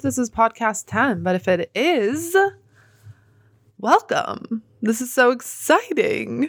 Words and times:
if 0.00 0.04
this 0.04 0.16
is 0.16 0.30
podcast 0.30 0.84
10, 0.86 1.22
but 1.22 1.34
if 1.34 1.46
it 1.46 1.70
is, 1.74 2.34
welcome. 3.76 4.62
This 4.80 5.02
is 5.02 5.12
so 5.12 5.30
exciting. 5.30 6.48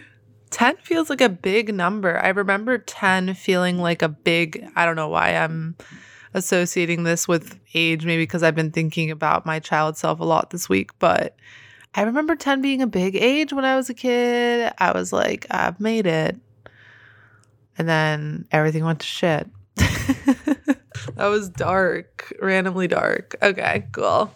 10 0.51 0.77
feels 0.77 1.09
like 1.09 1.19
a 1.19 1.27
big 1.27 1.75
number. 1.75 2.17
I 2.17 2.29
remember 2.29 2.77
10 2.77 3.33
feeling 3.33 3.77
like 3.77 4.01
a 4.01 4.07
big, 4.07 4.65
I 4.77 4.85
don't 4.85 4.95
know 4.95 5.09
why 5.09 5.35
I'm 5.35 5.75
associating 6.33 7.03
this 7.03 7.27
with 7.27 7.59
age, 7.73 8.05
maybe 8.05 8.23
because 8.23 8.41
I've 8.41 8.55
been 8.55 8.71
thinking 8.71 9.11
about 9.11 9.45
my 9.45 9.59
child 9.59 9.97
self 9.97 10.21
a 10.21 10.23
lot 10.23 10.51
this 10.51 10.69
week, 10.69 10.97
but 10.97 11.35
I 11.93 12.03
remember 12.03 12.37
10 12.37 12.61
being 12.61 12.81
a 12.81 12.87
big 12.87 13.17
age 13.17 13.51
when 13.51 13.65
I 13.65 13.75
was 13.75 13.89
a 13.89 13.93
kid. 13.93 14.71
I 14.77 14.93
was 14.93 15.11
like, 15.11 15.45
I've 15.51 15.81
made 15.81 16.07
it. 16.07 16.39
And 17.77 17.89
then 17.89 18.47
everything 18.49 18.85
went 18.85 19.01
to 19.01 19.05
shit. 19.05 19.49
That 21.21 21.27
was 21.27 21.49
dark, 21.49 22.33
randomly 22.41 22.87
dark. 22.87 23.35
Okay, 23.43 23.85
cool. 23.91 24.33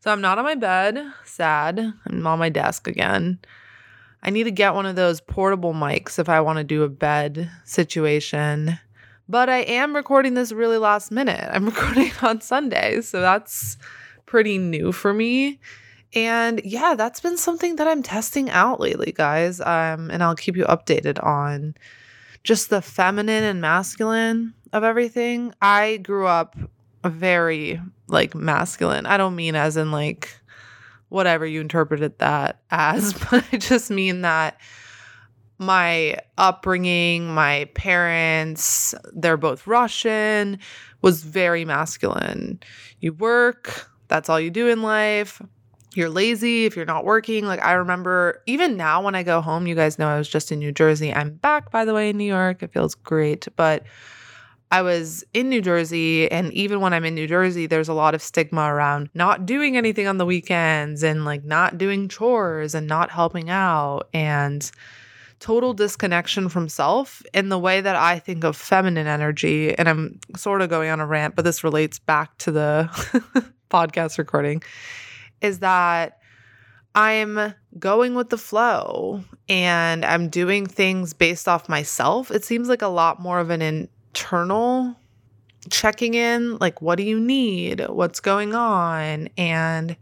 So 0.00 0.12
I'm 0.12 0.20
not 0.20 0.36
on 0.36 0.44
my 0.44 0.54
bed, 0.54 1.02
sad. 1.24 1.80
I'm 1.80 2.26
on 2.26 2.38
my 2.38 2.50
desk 2.50 2.86
again. 2.86 3.38
I 4.22 4.28
need 4.28 4.44
to 4.44 4.50
get 4.50 4.74
one 4.74 4.84
of 4.84 4.96
those 4.96 5.22
portable 5.22 5.72
mics 5.72 6.18
if 6.18 6.28
I 6.28 6.42
want 6.42 6.58
to 6.58 6.64
do 6.64 6.82
a 6.82 6.90
bed 6.90 7.50
situation. 7.64 8.78
But 9.30 9.48
I 9.48 9.60
am 9.60 9.96
recording 9.96 10.34
this 10.34 10.52
really 10.52 10.76
last 10.76 11.10
minute. 11.10 11.48
I'm 11.50 11.64
recording 11.74 12.12
on 12.20 12.42
Sunday, 12.42 13.00
so 13.00 13.22
that's 13.22 13.78
pretty 14.26 14.58
new 14.58 14.92
for 14.92 15.14
me. 15.14 15.58
And 16.14 16.60
yeah, 16.66 16.96
that's 16.98 17.20
been 17.20 17.38
something 17.38 17.76
that 17.76 17.88
I'm 17.88 18.02
testing 18.02 18.50
out 18.50 18.78
lately, 18.78 19.12
guys. 19.12 19.58
Um, 19.62 20.10
and 20.10 20.22
I'll 20.22 20.36
keep 20.36 20.54
you 20.54 20.66
updated 20.66 21.18
on 21.24 21.76
just 22.44 22.68
the 22.68 22.82
feminine 22.82 23.42
and 23.42 23.62
masculine 23.62 24.52
of 24.72 24.84
everything. 24.84 25.54
I 25.60 25.98
grew 25.98 26.26
up 26.26 26.56
very 27.04 27.80
like 28.08 28.34
masculine. 28.34 29.06
I 29.06 29.16
don't 29.16 29.36
mean 29.36 29.54
as 29.54 29.76
in 29.76 29.92
like 29.92 30.30
whatever 31.08 31.46
you 31.46 31.60
interpreted 31.60 32.18
that 32.18 32.60
as, 32.70 33.12
but 33.30 33.44
I 33.52 33.56
just 33.58 33.90
mean 33.90 34.22
that 34.22 34.58
my 35.58 36.18
upbringing, 36.36 37.28
my 37.32 37.68
parents, 37.74 38.94
they're 39.14 39.36
both 39.36 39.66
Russian, 39.66 40.58
was 41.00 41.22
very 41.22 41.64
masculine. 41.64 42.60
You 43.00 43.14
work, 43.14 43.88
that's 44.08 44.28
all 44.28 44.40
you 44.40 44.50
do 44.50 44.68
in 44.68 44.82
life 44.82 45.40
you're 45.96 46.10
lazy, 46.10 46.66
if 46.66 46.76
you're 46.76 46.84
not 46.84 47.04
working. 47.04 47.46
Like 47.46 47.62
I 47.64 47.72
remember 47.72 48.42
even 48.46 48.76
now 48.76 49.02
when 49.02 49.14
I 49.14 49.22
go 49.22 49.40
home, 49.40 49.66
you 49.66 49.74
guys 49.74 49.98
know 49.98 50.08
I 50.08 50.18
was 50.18 50.28
just 50.28 50.52
in 50.52 50.58
New 50.58 50.72
Jersey. 50.72 51.12
I'm 51.12 51.34
back 51.34 51.70
by 51.70 51.84
the 51.84 51.94
way 51.94 52.10
in 52.10 52.18
New 52.18 52.24
York. 52.24 52.62
It 52.62 52.72
feels 52.72 52.94
great, 52.94 53.48
but 53.56 53.84
I 54.70 54.82
was 54.82 55.24
in 55.32 55.48
New 55.48 55.62
Jersey 55.62 56.30
and 56.30 56.52
even 56.52 56.80
when 56.80 56.92
I'm 56.92 57.04
in 57.04 57.14
New 57.14 57.28
Jersey, 57.28 57.66
there's 57.66 57.88
a 57.88 57.94
lot 57.94 58.14
of 58.14 58.22
stigma 58.22 58.62
around 58.62 59.10
not 59.14 59.46
doing 59.46 59.76
anything 59.76 60.06
on 60.06 60.18
the 60.18 60.26
weekends 60.26 61.02
and 61.02 61.24
like 61.24 61.44
not 61.44 61.78
doing 61.78 62.08
chores 62.08 62.74
and 62.74 62.86
not 62.86 63.10
helping 63.10 63.48
out 63.48 64.08
and 64.12 64.70
total 65.38 65.72
disconnection 65.72 66.48
from 66.48 66.68
self 66.68 67.22
in 67.32 67.48
the 67.48 67.58
way 67.58 67.80
that 67.80 67.94
I 67.94 68.18
think 68.18 68.42
of 68.42 68.56
feminine 68.56 69.06
energy. 69.06 69.76
And 69.76 69.88
I'm 69.88 70.20
sort 70.36 70.62
of 70.62 70.70
going 70.70 70.90
on 70.90 70.98
a 70.98 71.06
rant, 71.06 71.36
but 71.36 71.44
this 71.44 71.62
relates 71.62 71.98
back 71.98 72.36
to 72.38 72.50
the 72.50 73.52
podcast 73.70 74.18
recording 74.18 74.62
is 75.40 75.60
that 75.60 76.18
I'm 76.94 77.54
going 77.78 78.14
with 78.14 78.30
the 78.30 78.38
flow 78.38 79.22
and 79.48 80.04
I'm 80.04 80.28
doing 80.30 80.66
things 80.66 81.12
based 81.12 81.46
off 81.46 81.68
myself. 81.68 82.30
It 82.30 82.42
seems 82.42 82.68
like 82.68 82.82
a 82.82 82.88
lot 82.88 83.20
more 83.20 83.38
of 83.38 83.50
an 83.50 83.60
internal 84.16 84.96
checking 85.68 86.14
in 86.14 86.56
like, 86.58 86.80
what 86.80 86.96
do 86.96 87.02
you 87.02 87.20
need? 87.20 87.86
What's 87.88 88.20
going 88.20 88.54
on? 88.54 89.28
And 89.36 89.96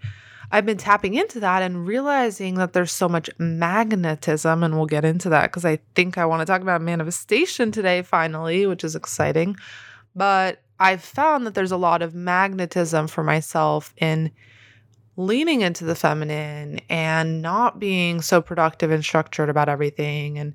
I've 0.53 0.67
been 0.67 0.77
tapping 0.77 1.15
into 1.15 1.41
that 1.41 1.63
and 1.63 1.87
realizing 1.87 2.55
that 2.57 2.75
there's 2.75 2.93
so 2.93 3.09
much 3.09 3.29
magnetism, 3.39 4.63
and 4.63 4.77
we'll 4.77 4.87
get 4.87 5.05
into 5.05 5.29
that 5.31 5.51
because 5.51 5.65
I 5.65 5.81
think 5.97 6.17
I 6.17 6.27
want 6.27 6.43
to 6.43 6.47
talk 6.47 6.61
about 6.61 6.81
manifestation 6.81 7.73
today, 7.73 8.03
finally, 8.03 8.67
which 8.67 8.85
is 8.85 8.95
exciting. 8.95 9.57
But 10.15 10.63
I've 10.79 11.03
found 11.03 11.45
that 11.47 11.55
there's 11.55 11.73
a 11.73 11.77
lot 11.77 12.03
of 12.03 12.15
magnetism 12.15 13.09
for 13.09 13.25
myself 13.25 13.95
in 13.97 14.31
leaning 15.17 15.63
into 15.63 15.85
the 15.85 15.95
feminine 15.97 16.81
and 16.89 17.43
not 17.43 17.81
being 17.81 18.21
so 18.21 18.41
productive 18.41 18.93
and 18.93 19.05
structured 19.05 19.49
about 19.49 19.69
everything 19.69 20.39
and 20.39 20.55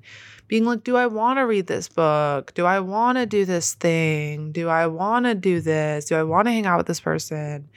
being 0.50 0.64
like, 0.64 0.82
do 0.82 0.96
I 0.96 1.06
want 1.06 1.38
to 1.38 1.42
read 1.42 1.68
this 1.68 1.88
book? 1.88 2.52
Do 2.54 2.66
I 2.66 2.80
want 2.80 3.18
to 3.18 3.24
do 3.24 3.44
this 3.44 3.74
thing? 3.74 4.50
Do 4.50 4.68
I 4.68 4.88
want 4.88 5.26
to 5.26 5.36
do 5.36 5.60
this? 5.60 6.06
Do 6.06 6.16
I 6.16 6.24
want 6.24 6.48
to 6.48 6.50
hang 6.50 6.66
out 6.66 6.76
with 6.76 6.88
this 6.88 6.98
person? 6.98 7.68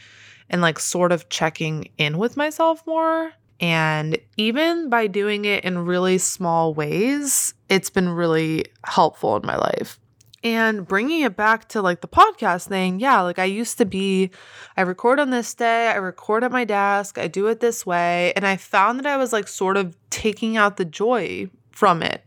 And 0.50 0.60
like 0.60 0.80
sort 0.80 1.12
of 1.12 1.30
checking 1.30 1.90
in 2.00 2.18
with 2.18 2.36
myself 2.36 2.82
more. 2.88 3.32
And 3.60 4.18
even 4.38 4.90
by 4.90 5.06
doing 5.06 5.46
it 5.46 5.64
in 5.64 5.86
really 5.86 6.18
small 6.18 6.74
ways, 6.74 7.54
it's 7.70 7.92
been 7.92 8.10
really 8.10 8.66
helpful 8.84 9.38
in 9.38 9.46
my 9.46 9.56
life. 9.56 10.00
And 10.44 10.88
bringing 10.88 11.22
it 11.22 11.36
back 11.36 11.70
to 11.70 11.82
like 11.84 12.02
the 12.02 12.08
podcast 12.08 12.70
thing, 12.70 13.00
yeah, 13.00 13.22
like 13.22 13.38
I 13.38 13.46
used 13.46 13.78
to 13.78 13.86
be, 13.86 14.32
I 14.76 14.82
record 14.82 15.20
on 15.20 15.30
this 15.30 15.54
day, 15.54 15.90
I 15.90 15.98
record 15.98 16.44
at 16.44 16.52
my 16.52 16.66
desk, 16.66 17.20
I 17.20 17.28
do 17.28 17.46
it 17.50 17.60
this 17.60 17.86
way. 17.86 18.34
And 18.36 18.48
I 18.48 18.58
found 18.58 18.98
that 18.98 19.06
I 19.06 19.18
was 19.18 19.32
like 19.32 19.48
sort 19.48 19.78
of 19.78 19.96
taking 20.10 20.58
out 20.58 20.78
the 20.78 20.86
joy 20.86 21.52
from 21.72 22.02
it. 22.02 22.23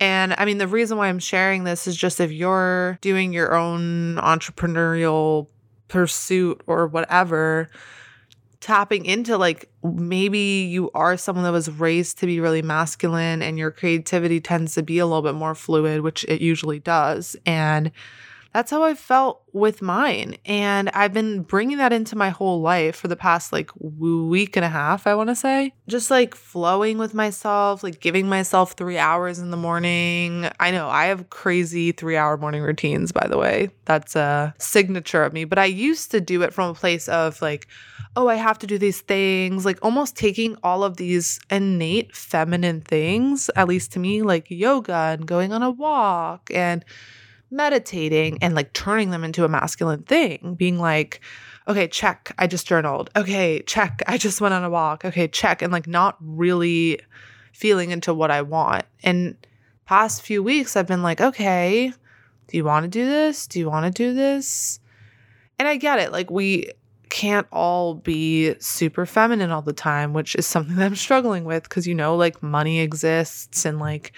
And 0.00 0.34
I 0.38 0.44
mean, 0.44 0.58
the 0.58 0.68
reason 0.68 0.98
why 0.98 1.08
I'm 1.08 1.18
sharing 1.18 1.64
this 1.64 1.86
is 1.86 1.96
just 1.96 2.20
if 2.20 2.32
you're 2.32 2.98
doing 3.00 3.32
your 3.32 3.54
own 3.54 4.16
entrepreneurial 4.16 5.48
pursuit 5.88 6.62
or 6.66 6.86
whatever, 6.86 7.70
tapping 8.60 9.04
into 9.04 9.36
like 9.36 9.70
maybe 9.82 10.66
you 10.70 10.90
are 10.94 11.16
someone 11.16 11.44
that 11.44 11.52
was 11.52 11.70
raised 11.70 12.18
to 12.18 12.26
be 12.26 12.40
really 12.40 12.62
masculine 12.62 13.42
and 13.42 13.58
your 13.58 13.70
creativity 13.70 14.40
tends 14.40 14.74
to 14.74 14.82
be 14.82 14.98
a 14.98 15.06
little 15.06 15.22
bit 15.22 15.34
more 15.34 15.54
fluid, 15.54 16.00
which 16.00 16.24
it 16.24 16.40
usually 16.40 16.78
does. 16.78 17.36
And 17.44 17.92
that's 18.54 18.70
how 18.70 18.84
I 18.84 18.94
felt 18.94 19.42
with 19.52 19.82
mine. 19.82 20.36
And 20.46 20.88
I've 20.90 21.12
been 21.12 21.42
bringing 21.42 21.78
that 21.78 21.92
into 21.92 22.14
my 22.14 22.30
whole 22.30 22.60
life 22.60 22.94
for 22.94 23.08
the 23.08 23.16
past 23.16 23.52
like 23.52 23.72
week 23.80 24.56
and 24.56 24.64
a 24.64 24.68
half, 24.68 25.08
I 25.08 25.16
want 25.16 25.28
to 25.30 25.34
say. 25.34 25.72
Just 25.88 26.08
like 26.08 26.36
flowing 26.36 26.96
with 26.96 27.14
myself, 27.14 27.82
like 27.82 28.00
giving 28.00 28.28
myself 28.28 28.74
three 28.74 28.96
hours 28.96 29.40
in 29.40 29.50
the 29.50 29.56
morning. 29.56 30.48
I 30.60 30.70
know 30.70 30.88
I 30.88 31.06
have 31.06 31.30
crazy 31.30 31.90
three 31.90 32.16
hour 32.16 32.36
morning 32.36 32.62
routines, 32.62 33.10
by 33.10 33.26
the 33.26 33.36
way. 33.36 33.70
That's 33.86 34.14
a 34.14 34.54
signature 34.58 35.24
of 35.24 35.32
me. 35.32 35.44
But 35.44 35.58
I 35.58 35.64
used 35.64 36.12
to 36.12 36.20
do 36.20 36.42
it 36.42 36.54
from 36.54 36.70
a 36.70 36.74
place 36.74 37.08
of 37.08 37.42
like, 37.42 37.66
oh, 38.14 38.28
I 38.28 38.36
have 38.36 38.60
to 38.60 38.68
do 38.68 38.78
these 38.78 39.00
things, 39.00 39.64
like 39.64 39.80
almost 39.82 40.16
taking 40.16 40.56
all 40.62 40.84
of 40.84 40.96
these 40.96 41.40
innate 41.50 42.14
feminine 42.14 42.82
things, 42.82 43.50
at 43.56 43.66
least 43.66 43.92
to 43.94 43.98
me, 43.98 44.22
like 44.22 44.48
yoga 44.48 44.94
and 44.94 45.26
going 45.26 45.52
on 45.52 45.64
a 45.64 45.72
walk 45.72 46.52
and 46.54 46.84
meditating 47.54 48.38
and 48.42 48.54
like 48.54 48.72
turning 48.72 49.10
them 49.10 49.24
into 49.24 49.44
a 49.44 49.48
masculine 49.48 50.02
thing, 50.02 50.54
being 50.58 50.78
like, 50.78 51.20
okay, 51.68 51.88
check, 51.88 52.32
I 52.38 52.46
just 52.46 52.66
journaled. 52.66 53.10
Okay, 53.16 53.62
check, 53.66 54.02
I 54.06 54.18
just 54.18 54.40
went 54.40 54.54
on 54.54 54.64
a 54.64 54.70
walk. 54.70 55.04
Okay, 55.04 55.28
check. 55.28 55.62
And 55.62 55.72
like 55.72 55.86
not 55.86 56.16
really 56.20 57.00
feeling 57.52 57.90
into 57.90 58.12
what 58.12 58.30
I 58.30 58.42
want. 58.42 58.84
And 59.02 59.36
past 59.86 60.22
few 60.22 60.42
weeks, 60.42 60.76
I've 60.76 60.86
been 60.86 61.02
like, 61.02 61.20
okay, 61.20 61.92
do 62.48 62.56
you 62.56 62.64
want 62.64 62.84
to 62.84 62.88
do 62.88 63.06
this? 63.06 63.46
Do 63.46 63.58
you 63.58 63.70
want 63.70 63.86
to 63.86 63.90
do 63.90 64.14
this? 64.14 64.80
And 65.58 65.68
I 65.68 65.76
get 65.76 65.98
it. 65.98 66.12
Like, 66.12 66.30
we 66.30 66.70
can't 67.08 67.46
all 67.52 67.94
be 67.94 68.54
super 68.58 69.06
feminine 69.06 69.52
all 69.52 69.62
the 69.62 69.72
time, 69.72 70.12
which 70.12 70.34
is 70.34 70.46
something 70.46 70.76
that 70.76 70.86
I'm 70.86 70.96
struggling 70.96 71.44
with 71.44 71.62
because, 71.62 71.86
you 71.86 71.94
know, 71.94 72.16
like 72.16 72.42
money 72.42 72.80
exists 72.80 73.64
and 73.64 73.78
like 73.78 74.12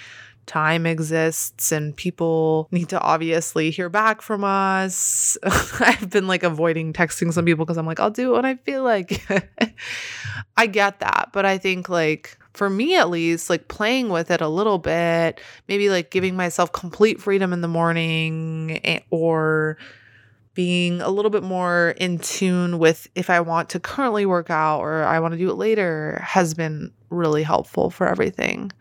time 0.47 0.87
exists 0.87 1.73
and 1.73 1.97
people 1.97 2.69
need 2.71 2.89
to 2.89 3.01
obviously 3.01 3.71
hear 3.71 3.89
back 3.89 4.23
from 4.23 4.45
us. 4.45 5.37
I've 5.81 6.11
been 6.11 6.27
like 6.27 6.43
avoiding 6.43 6.93
texting 6.93 7.33
some 7.33 7.45
people 7.45 7.65
because 7.65 7.77
I'm 7.77 7.87
like, 7.87 8.01
I'll 8.01 8.11
do 8.11 8.33
it 8.33 8.37
when 8.37 8.45
I 8.45 8.55
feel 8.57 8.83
like. 8.83 9.27
I 10.57 10.67
get 10.67 11.01
that. 11.01 11.31
But 11.33 11.45
I 11.45 11.59
think 11.59 11.89
like 11.89 12.39
for 12.55 12.71
me 12.71 12.97
at 12.97 13.11
least, 13.11 13.51
like 13.51 13.69
playing 13.69 14.09
with 14.09 14.31
it 14.31 14.41
a 14.41 14.49
little 14.49 14.79
bit, 14.79 15.41
maybe 15.69 15.91
like 15.91 16.11
giving 16.11 16.37
myself 16.37 16.73
complete 16.73 17.21
freedom 17.21 17.53
in 17.53 17.61
the 17.61 17.69
morning 17.69 18.81
or 19.11 19.77
being 20.55 21.03
a 21.03 21.11
little 21.11 21.31
bit 21.31 21.43
more 21.43 21.91
in 21.99 22.19
tune 22.19 22.79
with 22.79 23.07
if 23.15 23.29
I 23.29 23.41
want 23.41 23.69
to 23.71 23.81
currently 23.81 24.25
work 24.25 24.49
out 24.49 24.81
or 24.81 25.05
I 25.05 25.21
want 25.21 25.33
to 25.33 25.39
do 25.39 25.51
it 25.51 25.57
later 25.57 26.19
has 26.25 26.55
been 26.55 26.93
really 27.11 27.43
helpful 27.43 27.91
for 27.91 28.09
everything. 28.09 28.73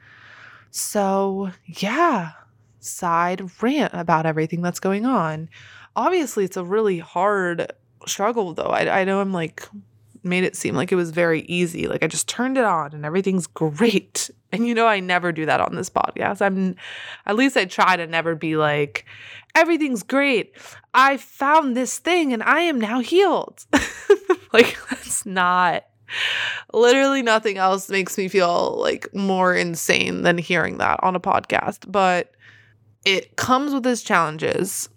So, 0.78 1.52
yeah, 1.68 2.34
side 2.82 3.50
rant 3.62 3.94
about 3.94 4.26
everything 4.26 4.62
that's 4.62 4.82
going 4.82 5.06
on. 5.06 5.48
Obviously, 5.96 6.44
it's 6.44 6.58
a 6.58 6.66
really 6.66 7.00
hard 7.00 7.72
struggle, 8.06 8.54
though. 8.54 8.64
I, 8.64 9.02
I 9.02 9.04
know 9.06 9.22
I'm 9.22 9.32
like 9.32 9.70
made 10.22 10.44
it 10.44 10.58
seem 10.58 10.76
like 10.76 10.92
it 10.92 10.96
was 10.96 11.12
very 11.12 11.44
easy. 11.44 11.88
Like 11.88 12.04
I 12.04 12.08
just 12.08 12.28
turned 12.28 12.58
it 12.58 12.66
on 12.66 12.94
and 12.94 13.06
everything's 13.06 13.48
great. 13.48 14.30
And 14.52 14.66
you 14.66 14.74
know, 14.74 14.88
I 14.88 15.02
never 15.02 15.34
do 15.34 15.46
that 15.48 15.60
on 15.60 15.76
this 15.76 15.90
podcast. 15.90 16.42
I'm, 16.42 16.78
at 17.26 17.36
least 17.36 17.58
I 17.58 17.66
try 17.66 17.98
to 17.98 18.08
never 18.08 18.36
be 18.36 18.56
like, 18.56 19.06
everything's 19.54 20.02
great. 20.02 20.56
I 20.94 21.18
found 21.18 21.76
this 21.76 21.98
thing 21.98 22.32
and 22.32 22.42
I 22.42 22.62
am 22.62 22.80
now 22.80 23.02
healed. 23.02 23.66
like, 24.54 24.78
that's 24.90 25.26
not, 25.26 25.84
literally 26.74 27.22
nothing 27.22 27.58
else 27.58 27.90
makes 27.90 28.18
me 28.18 28.28
feel 28.28 28.78
like 28.80 29.14
more 29.14 29.56
insane 29.56 30.22
than 30.22 30.38
hearing 30.38 30.78
that 30.78 31.00
on 31.04 31.16
a 31.16 31.20
podcast. 31.20 31.92
But 31.92 32.32
it 33.06 33.36
comes 33.36 33.74
with 33.74 33.86
its 33.86 34.02
challenges. 34.02 34.90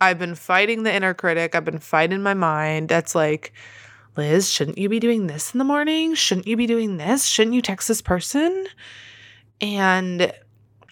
I've 0.00 0.18
been 0.18 0.34
fighting 0.34 0.82
the 0.82 0.94
inner 0.94 1.14
critic. 1.14 1.54
I've 1.54 1.64
been 1.64 1.78
fighting 1.78 2.22
my 2.22 2.34
mind. 2.34 2.88
That's 2.88 3.14
like, 3.14 3.52
Liz, 4.16 4.50
shouldn't 4.50 4.78
you 4.78 4.88
be 4.88 4.98
doing 4.98 5.26
this 5.26 5.52
in 5.54 5.58
the 5.58 5.64
morning? 5.64 6.14
Shouldn't 6.14 6.46
you 6.46 6.56
be 6.56 6.66
doing 6.66 6.96
this? 6.96 7.26
Shouldn't 7.26 7.54
you 7.54 7.62
text 7.62 7.88
this 7.88 8.02
person? 8.02 8.66
And 9.60 10.32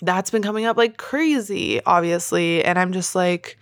that's 0.01 0.31
been 0.31 0.43
coming 0.43 0.67
up 0.67 0.77
like 0.77 0.97
crazy, 0.97 1.83
obviously. 1.85 2.65
And 2.65 2.79
I'm 2.79 2.93
just 2.93 3.15
like, 3.15 3.59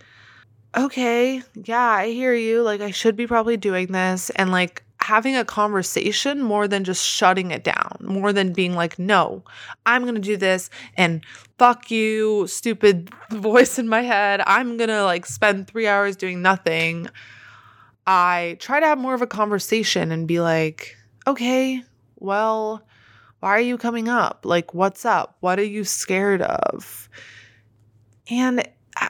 okay, 0.75 1.41
yeah, 1.55 1.79
I 1.79 2.07
hear 2.07 2.33
you. 2.33 2.61
Like, 2.61 2.81
I 2.81 2.91
should 2.91 3.15
be 3.15 3.27
probably 3.27 3.57
doing 3.57 3.87
this. 3.87 4.29
And 4.31 4.51
like, 4.51 4.83
having 5.07 5.37
a 5.37 5.45
conversation 5.45 6.41
more 6.41 6.67
than 6.67 6.83
just 6.83 7.01
shutting 7.07 7.51
it 7.51 7.63
down, 7.63 7.95
more 8.01 8.33
than 8.33 8.51
being 8.51 8.73
like, 8.73 8.99
no, 8.99 9.41
I'm 9.85 10.01
going 10.01 10.15
to 10.15 10.21
do 10.21 10.35
this 10.35 10.69
and 10.97 11.23
fuck 11.57 11.89
you, 11.89 12.45
stupid 12.47 13.09
voice 13.31 13.79
in 13.79 13.87
my 13.87 14.01
head. 14.01 14.41
I'm 14.45 14.75
going 14.75 14.89
to 14.89 15.05
like 15.05 15.25
spend 15.25 15.65
three 15.65 15.87
hours 15.87 16.17
doing 16.17 16.41
nothing. 16.41 17.07
I 18.05 18.57
try 18.59 18.81
to 18.81 18.85
have 18.85 18.97
more 18.97 19.13
of 19.13 19.21
a 19.21 19.27
conversation 19.27 20.11
and 20.11 20.27
be 20.27 20.41
like, 20.41 20.97
okay, 21.25 21.81
well, 22.17 22.85
why 23.39 23.51
are 23.51 23.61
you 23.61 23.77
coming 23.77 24.09
up? 24.09 24.41
Like, 24.43 24.73
what's 24.73 25.05
up? 25.05 25.37
What 25.39 25.57
are 25.57 25.63
you 25.63 25.85
scared 25.85 26.41
of? 26.41 27.07
And 28.29 28.61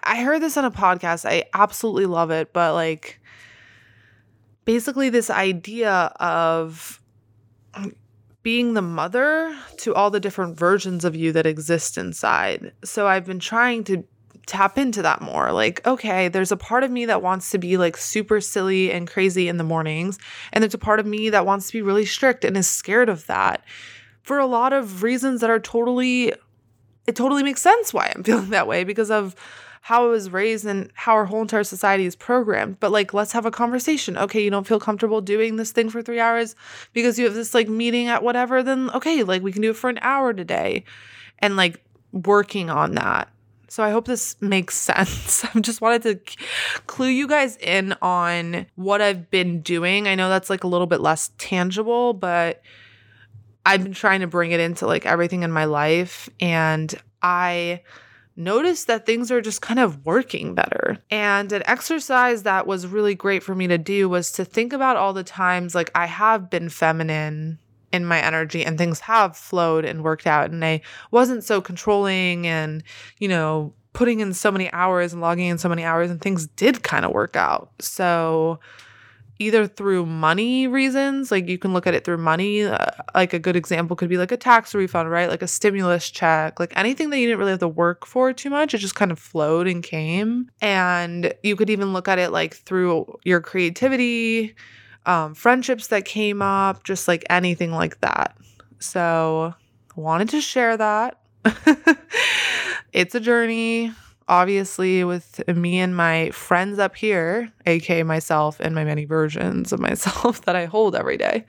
I 0.03 0.21
heard 0.21 0.43
this 0.43 0.57
on 0.57 0.65
a 0.65 0.69
podcast. 0.69 1.27
I 1.27 1.45
absolutely 1.55 2.05
love 2.05 2.29
it, 2.29 2.53
but 2.53 2.75
like, 2.75 3.19
basically, 4.67 5.09
this 5.09 5.29
idea 5.29 6.11
of 6.19 7.01
being 8.43 8.73
the 8.73 8.81
mother 8.81 9.57
to 9.77 9.95
all 9.95 10.11
the 10.11 10.19
different 10.19 10.59
versions 10.59 11.05
of 11.05 11.15
you 11.15 11.31
that 11.31 11.45
exist 11.45 11.97
inside. 11.97 12.73
So 12.83 13.07
I've 13.07 13.25
been 13.25 13.39
trying 13.39 13.85
to 13.85 14.03
tap 14.45 14.77
into 14.77 15.01
that 15.01 15.21
more. 15.21 15.53
Like, 15.53 15.85
okay, 15.87 16.27
there's 16.27 16.51
a 16.51 16.57
part 16.57 16.83
of 16.83 16.91
me 16.91 17.05
that 17.05 17.21
wants 17.21 17.49
to 17.51 17.57
be 17.57 17.77
like 17.77 17.95
super 17.95 18.41
silly 18.41 18.91
and 18.91 19.07
crazy 19.07 19.47
in 19.47 19.55
the 19.55 19.63
mornings, 19.63 20.19
and 20.51 20.61
there's 20.61 20.73
a 20.73 20.77
part 20.77 20.99
of 20.99 21.05
me 21.05 21.29
that 21.29 21.45
wants 21.45 21.67
to 21.67 21.73
be 21.73 21.81
really 21.81 22.05
strict 22.05 22.43
and 22.43 22.57
is 22.57 22.69
scared 22.69 23.07
of 23.07 23.25
that 23.27 23.63
for 24.21 24.37
a 24.37 24.45
lot 24.45 24.73
of 24.73 25.01
reasons 25.01 25.39
that 25.39 25.49
are 25.49 25.59
totally 25.59 26.33
it 27.07 27.15
totally 27.15 27.41
makes 27.41 27.61
sense 27.61 27.93
why 27.93 28.11
I'm 28.13 28.23
feeling 28.25 28.49
that 28.49 28.67
way 28.67 28.83
because 28.83 29.09
of 29.09 29.33
how 29.87 30.03
I 30.03 30.09
was 30.09 30.29
raised 30.29 30.65
and 30.65 30.91
how 30.95 31.13
our 31.13 31.23
whole 31.23 31.41
entire 31.41 31.63
society 31.63 32.05
is 32.05 32.13
programmed. 32.13 32.77
But 32.81 32.91
like, 32.91 33.13
let's 33.13 33.31
have 33.31 33.45
a 33.45 33.51
conversation. 33.51 34.17
Okay, 34.17 34.43
you 34.43 34.49
don't 34.49 34.67
feel 34.67 34.81
comfortable 34.81 35.21
doing 35.21 35.55
this 35.55 35.71
thing 35.71 35.89
for 35.89 36.01
three 36.01 36.19
hours 36.19 36.57
because 36.91 37.17
you 37.17 37.23
have 37.23 37.35
this 37.35 37.53
like 37.53 37.69
meeting 37.69 38.07
at 38.07 38.21
whatever, 38.21 38.61
then 38.61 38.89
okay, 38.89 39.23
like 39.23 39.41
we 39.41 39.53
can 39.53 39.61
do 39.61 39.69
it 39.69 39.77
for 39.77 39.89
an 39.89 39.97
hour 40.01 40.33
today. 40.33 40.83
And 41.39 41.55
like 41.55 41.81
working 42.11 42.69
on 42.69 42.95
that 42.95 43.29
so 43.69 43.81
I 43.81 43.91
hope 43.91 44.07
this 44.07 44.35
makes 44.41 44.75
sense. 44.77 45.45
I 45.45 45.59
just 45.61 45.79
wanted 45.79 46.03
to 46.03 46.35
clue 46.87 47.07
you 47.07 47.25
guys 47.25 47.55
in 47.55 47.95
on 48.01 48.65
what 48.75 49.01
I've 49.01 49.29
been 49.29 49.61
doing. 49.61 50.05
I 50.05 50.15
know 50.15 50.27
that's 50.27 50.49
like 50.49 50.65
a 50.65 50.67
little 50.67 50.87
bit 50.87 50.99
less 50.99 51.31
tangible, 51.37 52.11
but 52.11 52.61
I've 53.65 53.83
been 53.83 53.93
trying 53.93 54.19
to 54.19 54.27
bring 54.27 54.51
it 54.51 54.59
into 54.59 54.85
like 54.85 55.05
everything 55.05 55.43
in 55.43 55.51
my 55.51 55.63
life 55.63 56.29
and 56.41 56.93
I 57.21 57.83
noticed 58.37 58.87
that 58.87 59.05
things 59.05 59.31
are 59.31 59.41
just 59.41 59.61
kind 59.61 59.79
of 59.79 60.05
working 60.05 60.53
better. 60.53 60.97
And 61.09 61.51
an 61.51 61.63
exercise 61.65 62.43
that 62.43 62.67
was 62.67 62.87
really 62.87 63.15
great 63.15 63.43
for 63.43 63.55
me 63.55 63.67
to 63.67 63.77
do 63.77 64.07
was 64.07 64.31
to 64.33 64.45
think 64.45 64.71
about 64.71 64.95
all 64.95 65.13
the 65.13 65.23
times 65.23 65.75
like 65.75 65.91
I 65.95 66.05
have 66.05 66.49
been 66.49 66.69
feminine 66.69 67.59
in 67.91 68.05
my 68.05 68.19
energy 68.19 68.63
and 68.63 68.77
things 68.77 68.99
have 69.01 69.35
flowed 69.35 69.85
and 69.85 70.03
worked 70.03 70.27
out 70.27 70.51
and 70.51 70.63
I 70.63 70.81
wasn't 71.09 71.43
so 71.43 71.61
controlling 71.61 72.45
and 72.45 72.83
you 73.17 73.29
know 73.29 73.73
putting 73.93 74.19
in 74.19 74.33
so 74.33 74.51
many 74.51 74.71
hours 74.73 75.13
and 75.13 75.21
logging 75.21 75.47
in 75.47 75.57
so 75.57 75.69
many 75.69 75.83
hours 75.83 76.11
and 76.11 76.21
things 76.21 76.47
did 76.47 76.83
kind 76.83 77.03
of 77.03 77.11
work 77.11 77.35
out. 77.35 77.71
So 77.79 78.59
either 79.39 79.67
through 79.67 80.05
money 80.05 80.67
reasons, 80.67 81.31
like 81.31 81.47
you 81.47 81.57
can 81.57 81.73
look 81.73 81.87
at 81.87 81.93
it 81.93 82.03
through 82.03 82.17
money, 82.17 82.63
uh, 82.63 82.91
like 83.13 83.33
a 83.33 83.39
good 83.39 83.55
example 83.55 83.95
could 83.95 84.09
be 84.09 84.17
like 84.17 84.31
a 84.31 84.37
tax 84.37 84.73
refund, 84.73 85.09
right? 85.09 85.29
Like 85.29 85.41
a 85.41 85.47
stimulus 85.47 86.09
check, 86.09 86.59
like 86.59 86.73
anything 86.75 87.09
that 87.09 87.19
you 87.19 87.27
didn't 87.27 87.39
really 87.39 87.51
have 87.51 87.59
to 87.59 87.67
work 87.67 88.05
for 88.05 88.33
too 88.33 88.49
much, 88.49 88.73
it 88.73 88.79
just 88.79 88.95
kind 88.95 89.11
of 89.11 89.19
flowed 89.19 89.67
and 89.67 89.83
came. 89.83 90.49
And 90.61 91.33
you 91.43 91.55
could 91.55 91.69
even 91.69 91.93
look 91.93 92.07
at 92.07 92.19
it 92.19 92.31
like 92.31 92.55
through 92.55 93.19
your 93.23 93.41
creativity, 93.41 94.55
um, 95.05 95.33
friendships 95.33 95.87
that 95.87 96.05
came 96.05 96.41
up, 96.41 96.83
just 96.83 97.07
like 97.07 97.25
anything 97.29 97.71
like 97.71 97.99
that. 98.01 98.35
So, 98.79 99.53
wanted 99.95 100.29
to 100.29 100.41
share 100.41 100.77
that. 100.77 101.19
it's 102.93 103.15
a 103.15 103.19
journey, 103.19 103.91
obviously, 104.27 105.03
with 105.03 105.45
me 105.47 105.79
and 105.79 105.95
my 105.95 106.31
friends 106.31 106.79
up 106.79 106.95
here, 106.95 107.51
aka 107.65 108.03
myself 108.03 108.59
and 108.59 108.75
my 108.75 108.83
many 108.83 109.05
versions 109.05 109.71
of 109.71 109.79
myself 109.79 110.41
that 110.45 110.55
I 110.55 110.65
hold 110.65 110.95
every 110.95 111.17
day. 111.17 111.45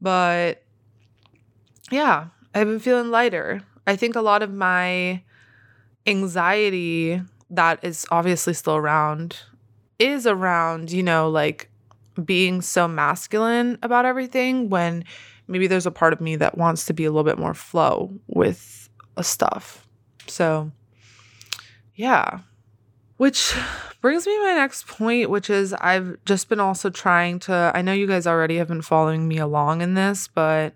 But 0.00 0.62
yeah, 1.90 2.26
I've 2.54 2.66
been 2.66 2.80
feeling 2.80 3.10
lighter. 3.10 3.62
I 3.86 3.96
think 3.96 4.16
a 4.16 4.20
lot 4.20 4.42
of 4.42 4.52
my 4.52 5.22
anxiety 6.06 7.20
that 7.50 7.80
is 7.82 8.06
obviously 8.10 8.54
still 8.54 8.76
around 8.76 9.36
is 9.98 10.26
around, 10.26 10.90
you 10.90 11.02
know, 11.02 11.28
like 11.28 11.70
being 12.24 12.60
so 12.60 12.88
masculine 12.88 13.78
about 13.82 14.04
everything 14.04 14.68
when 14.70 15.04
maybe 15.48 15.66
there's 15.66 15.86
a 15.86 15.90
part 15.90 16.12
of 16.12 16.20
me 16.20 16.36
that 16.36 16.56
wants 16.56 16.86
to 16.86 16.92
be 16.92 17.04
a 17.04 17.10
little 17.10 17.24
bit 17.24 17.38
more 17.38 17.54
flow 17.54 18.12
with 18.28 18.88
uh, 19.16 19.22
stuff. 19.22 19.86
So, 20.26 20.70
yeah. 22.00 22.40
Which 23.18 23.54
brings 24.00 24.26
me 24.26 24.34
to 24.34 24.42
my 24.42 24.54
next 24.54 24.86
point, 24.86 25.28
which 25.28 25.50
is 25.50 25.74
I've 25.74 26.16
just 26.24 26.48
been 26.48 26.58
also 26.58 26.88
trying 26.88 27.38
to. 27.40 27.72
I 27.74 27.82
know 27.82 27.92
you 27.92 28.06
guys 28.06 28.26
already 28.26 28.56
have 28.56 28.68
been 28.68 28.80
following 28.80 29.28
me 29.28 29.36
along 29.36 29.82
in 29.82 29.92
this, 29.92 30.26
but 30.26 30.72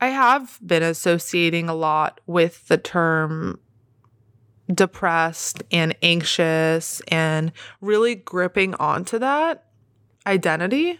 I 0.00 0.08
have 0.08 0.58
been 0.60 0.82
associating 0.82 1.68
a 1.68 1.74
lot 1.74 2.20
with 2.26 2.66
the 2.66 2.76
term 2.76 3.60
depressed 4.72 5.62
and 5.70 5.94
anxious 6.02 7.00
and 7.06 7.52
really 7.80 8.16
gripping 8.16 8.74
onto 8.74 9.20
that 9.20 9.66
identity. 10.26 10.98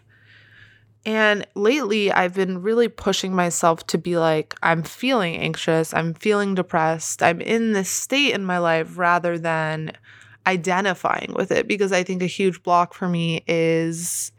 And 1.05 1.47
lately, 1.55 2.13
I've 2.13 2.35
been 2.35 2.63
really 2.63 2.89
pushing 2.89 3.35
myself 3.35 3.87
to 3.89 3.99
be 3.99 4.17
like, 4.17 4.55
I'm 4.63 4.85
feeling 4.85 5.37
anxious, 5.37 5.93
I'm 5.93 6.15
feeling 6.15 6.55
depressed, 6.55 7.23
I'm 7.23 7.41
in 7.41 7.73
this 7.73 7.91
state 7.91 8.35
in 8.35 8.45
my 8.45 8.59
life 8.59 8.97
rather 8.97 9.37
than 9.37 9.93
identifying 10.47 11.35
with 11.35 11.51
it. 11.51 11.67
Because 11.67 11.93
I 11.93 12.05
think 12.05 12.23
a 12.23 12.27
huge 12.27 12.63
block 12.63 12.95
for 12.95 13.09
me 13.09 13.43
is 13.49 14.31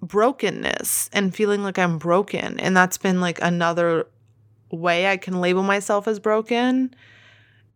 brokenness 0.00 1.10
and 1.12 1.34
feeling 1.34 1.62
like 1.62 1.78
I'm 1.78 1.98
broken. 1.98 2.60
And 2.60 2.76
that's 2.76 2.98
been 2.98 3.20
like 3.20 3.40
another 3.42 4.06
way 4.70 5.08
I 5.08 5.16
can 5.16 5.40
label 5.40 5.64
myself 5.64 6.06
as 6.06 6.20
broken. 6.20 6.94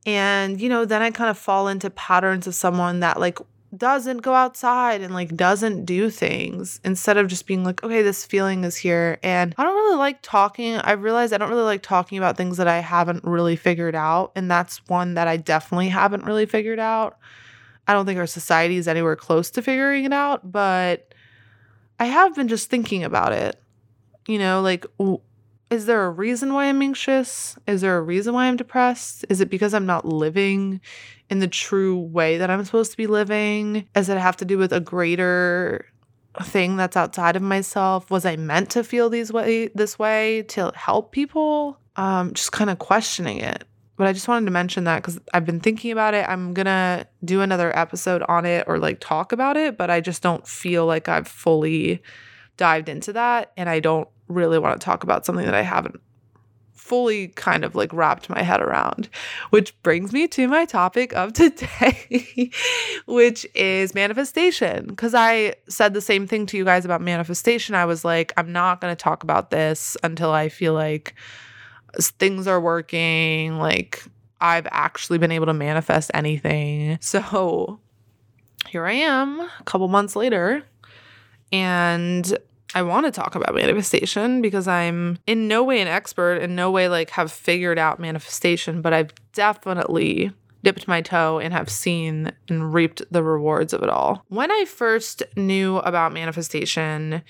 And, 0.06 0.60
you 0.60 0.68
know, 0.68 0.84
then 0.84 1.02
I 1.02 1.10
kind 1.10 1.30
of 1.30 1.38
fall 1.38 1.66
into 1.66 1.90
patterns 1.90 2.46
of 2.46 2.54
someone 2.54 3.00
that 3.00 3.18
like 3.18 3.38
doesn't 3.78 4.18
go 4.18 4.34
outside 4.34 5.00
and 5.00 5.14
like 5.14 5.36
doesn't 5.36 5.84
do 5.84 6.10
things 6.10 6.80
instead 6.84 7.16
of 7.16 7.28
just 7.28 7.46
being 7.46 7.64
like, 7.64 7.82
okay, 7.82 8.02
this 8.02 8.24
feeling 8.24 8.64
is 8.64 8.76
here. 8.76 9.18
And 9.22 9.54
I 9.56 9.64
don't 9.64 9.74
really 9.74 9.96
like 9.96 10.20
talking. 10.22 10.76
I 10.76 10.92
realized 10.92 11.32
I 11.32 11.38
don't 11.38 11.50
really 11.50 11.62
like 11.62 11.82
talking 11.82 12.18
about 12.18 12.36
things 12.36 12.56
that 12.56 12.68
I 12.68 12.78
haven't 12.78 13.24
really 13.24 13.56
figured 13.56 13.94
out. 13.94 14.32
And 14.34 14.50
that's 14.50 14.86
one 14.88 15.14
that 15.14 15.28
I 15.28 15.36
definitely 15.36 15.88
haven't 15.88 16.24
really 16.24 16.46
figured 16.46 16.78
out. 16.78 17.18
I 17.86 17.92
don't 17.92 18.06
think 18.06 18.18
our 18.18 18.26
society 18.26 18.76
is 18.76 18.88
anywhere 18.88 19.16
close 19.16 19.50
to 19.50 19.62
figuring 19.62 20.04
it 20.04 20.12
out, 20.12 20.50
but 20.50 21.14
I 21.98 22.06
have 22.06 22.34
been 22.34 22.48
just 22.48 22.70
thinking 22.70 23.04
about 23.04 23.32
it. 23.32 23.60
You 24.26 24.38
know, 24.38 24.62
like, 24.62 24.86
is 25.70 25.86
there 25.86 26.04
a 26.04 26.10
reason 26.10 26.52
why 26.52 26.66
I'm 26.66 26.82
anxious? 26.82 27.56
Is 27.66 27.80
there 27.80 27.96
a 27.96 28.02
reason 28.02 28.34
why 28.34 28.46
I'm 28.46 28.56
depressed? 28.56 29.24
Is 29.28 29.40
it 29.40 29.50
because 29.50 29.74
I'm 29.74 29.86
not 29.86 30.04
living 30.04 30.80
in 31.30 31.38
the 31.40 31.48
true 31.48 31.98
way 31.98 32.38
that 32.38 32.50
I'm 32.50 32.64
supposed 32.64 32.90
to 32.92 32.96
be 32.96 33.06
living? 33.06 33.86
Does 33.94 34.08
it 34.08 34.18
have 34.18 34.36
to 34.38 34.44
do 34.44 34.58
with 34.58 34.72
a 34.72 34.80
greater 34.80 35.86
thing 36.42 36.76
that's 36.76 36.96
outside 36.96 37.36
of 37.36 37.42
myself? 37.42 38.10
Was 38.10 38.24
I 38.24 38.36
meant 38.36 38.70
to 38.70 38.84
feel 38.84 39.08
these 39.08 39.32
way 39.32 39.68
this 39.74 39.98
way 39.98 40.42
to 40.48 40.72
help 40.74 41.12
people? 41.12 41.78
Um, 41.96 42.34
just 42.34 42.52
kind 42.52 42.70
of 42.70 42.78
questioning 42.78 43.38
it. 43.38 43.64
But 43.96 44.08
I 44.08 44.12
just 44.12 44.26
wanted 44.26 44.46
to 44.46 44.52
mention 44.52 44.84
that 44.84 45.02
because 45.02 45.20
I've 45.32 45.46
been 45.46 45.60
thinking 45.60 45.92
about 45.92 46.14
it. 46.14 46.28
I'm 46.28 46.52
gonna 46.52 47.06
do 47.24 47.40
another 47.40 47.76
episode 47.76 48.22
on 48.28 48.44
it 48.44 48.64
or 48.66 48.78
like 48.78 48.98
talk 49.00 49.32
about 49.32 49.56
it, 49.56 49.78
but 49.78 49.90
I 49.90 50.00
just 50.00 50.22
don't 50.22 50.46
feel 50.46 50.84
like 50.84 51.08
I've 51.08 51.28
fully 51.28 52.02
dived 52.56 52.88
into 52.88 53.12
that 53.12 53.52
and 53.56 53.68
I 53.68 53.80
don't 53.80 54.08
really 54.28 54.58
want 54.58 54.80
to 54.80 54.84
talk 54.84 55.02
about 55.02 55.26
something 55.26 55.44
that 55.44 55.54
I 55.54 55.62
haven't 55.62 56.00
fully 56.84 57.28
kind 57.28 57.64
of 57.64 57.74
like 57.74 57.90
wrapped 57.94 58.28
my 58.28 58.42
head 58.42 58.60
around, 58.60 59.08
which 59.48 59.80
brings 59.82 60.12
me 60.12 60.28
to 60.28 60.46
my 60.46 60.66
topic 60.66 61.14
of 61.14 61.32
today, 61.34 62.50
which 63.06 63.46
is 63.54 63.94
manifestation. 63.94 64.86
Because 64.88 65.14
I 65.14 65.54
said 65.66 65.94
the 65.94 66.02
same 66.02 66.26
thing 66.26 66.44
to 66.46 66.58
you 66.58 66.64
guys 66.64 66.84
about 66.84 67.00
manifestation. 67.00 67.74
I 67.74 67.86
was 67.86 68.04
like, 68.04 68.34
I'm 68.36 68.52
not 68.52 68.82
going 68.82 68.92
to 68.92 69.02
talk 69.02 69.22
about 69.22 69.50
this 69.50 69.96
until 70.02 70.30
I 70.30 70.50
feel 70.50 70.74
like 70.74 71.14
things 71.98 72.46
are 72.46 72.60
working, 72.60 73.58
like 73.58 74.04
I've 74.42 74.66
actually 74.70 75.16
been 75.16 75.32
able 75.32 75.46
to 75.46 75.54
manifest 75.54 76.10
anything. 76.12 76.98
So 77.00 77.80
here 78.68 78.84
I 78.84 78.92
am 78.92 79.40
a 79.40 79.64
couple 79.64 79.88
months 79.88 80.16
later. 80.16 80.64
And 81.54 82.36
I 82.74 82.82
want 82.82 83.06
to 83.06 83.12
talk 83.12 83.36
about 83.36 83.54
manifestation 83.54 84.42
because 84.42 84.66
I'm 84.66 85.20
in 85.28 85.46
no 85.46 85.62
way 85.62 85.80
an 85.80 85.86
expert, 85.86 86.38
in 86.38 86.56
no 86.56 86.72
way 86.72 86.88
like 86.88 87.10
have 87.10 87.30
figured 87.30 87.78
out 87.78 88.00
manifestation, 88.00 88.82
but 88.82 88.92
I've 88.92 89.12
definitely 89.34 90.32
dipped 90.64 90.88
my 90.88 91.00
toe 91.00 91.38
and 91.38 91.54
have 91.54 91.70
seen 91.70 92.32
and 92.48 92.74
reaped 92.74 93.02
the 93.08 93.22
rewards 93.22 93.72
of 93.72 93.84
it 93.84 93.88
all. 93.88 94.24
When 94.30 94.50
I 94.50 94.64
first 94.64 95.22
knew 95.36 95.76
about 95.76 96.12
manifestation, 96.12 97.22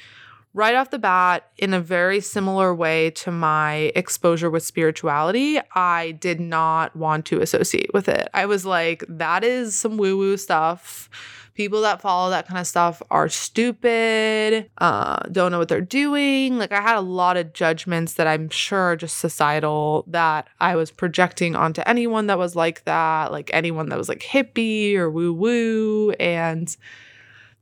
right 0.55 0.75
off 0.75 0.91
the 0.91 0.99
bat, 0.99 1.51
in 1.59 1.75
a 1.75 1.81
very 1.81 2.21
similar 2.21 2.75
way 2.75 3.11
to 3.11 3.31
my 3.31 3.93
exposure 3.95 4.49
with 4.49 4.63
spirituality, 4.63 5.61
I 5.75 6.13
did 6.13 6.41
not 6.41 6.97
want 6.97 7.27
to 7.27 7.43
associate 7.43 7.91
with 7.93 8.09
it. 8.09 8.31
I 8.33 8.47
was 8.47 8.65
like, 8.65 9.05
that 9.07 9.45
is 9.45 9.79
some 9.79 9.99
woo 9.99 10.17
woo 10.17 10.39
stuff 10.39 11.11
people 11.55 11.83
that 11.83 12.01
follow 12.01 12.31
that 12.31 12.49
kind 12.49 12.61
of 12.61 12.67
stuff 12.67 13.01
are 13.11 13.29
stupid, 13.29 14.69
uh, 14.79 15.21
don't 15.31 15.53
know 15.53 15.59
what 15.59 15.69
they're 15.69 15.81
doing. 15.81 16.59
Like 16.59 16.73
I 16.73 16.81
had 16.81 16.97
a 16.97 17.01
lot 17.01 17.37
of 17.37 17.53
judgments 17.53 18.15
that 18.15 18.27
I'm 18.27 18.49
sure 18.49 18.81
are 18.81 18.97
just 18.97 19.19
societal 19.19 20.05
that 20.09 20.49
I 20.61 20.77
was 20.77 20.91
projecting 20.91 21.55
onto 21.55 21.83
anyone 21.87 22.27
that 22.27 22.39
was 22.39 22.57
like 22.57 22.85
that, 22.85 23.31
like 23.31 23.51
anyone 23.53 23.89
that 23.89 23.99
was 23.99 24.09
like 24.09 24.21
hippie 24.21 24.97
or 24.97 25.11
woo 25.11 25.33
woo. 25.33 26.11
And 26.13 26.75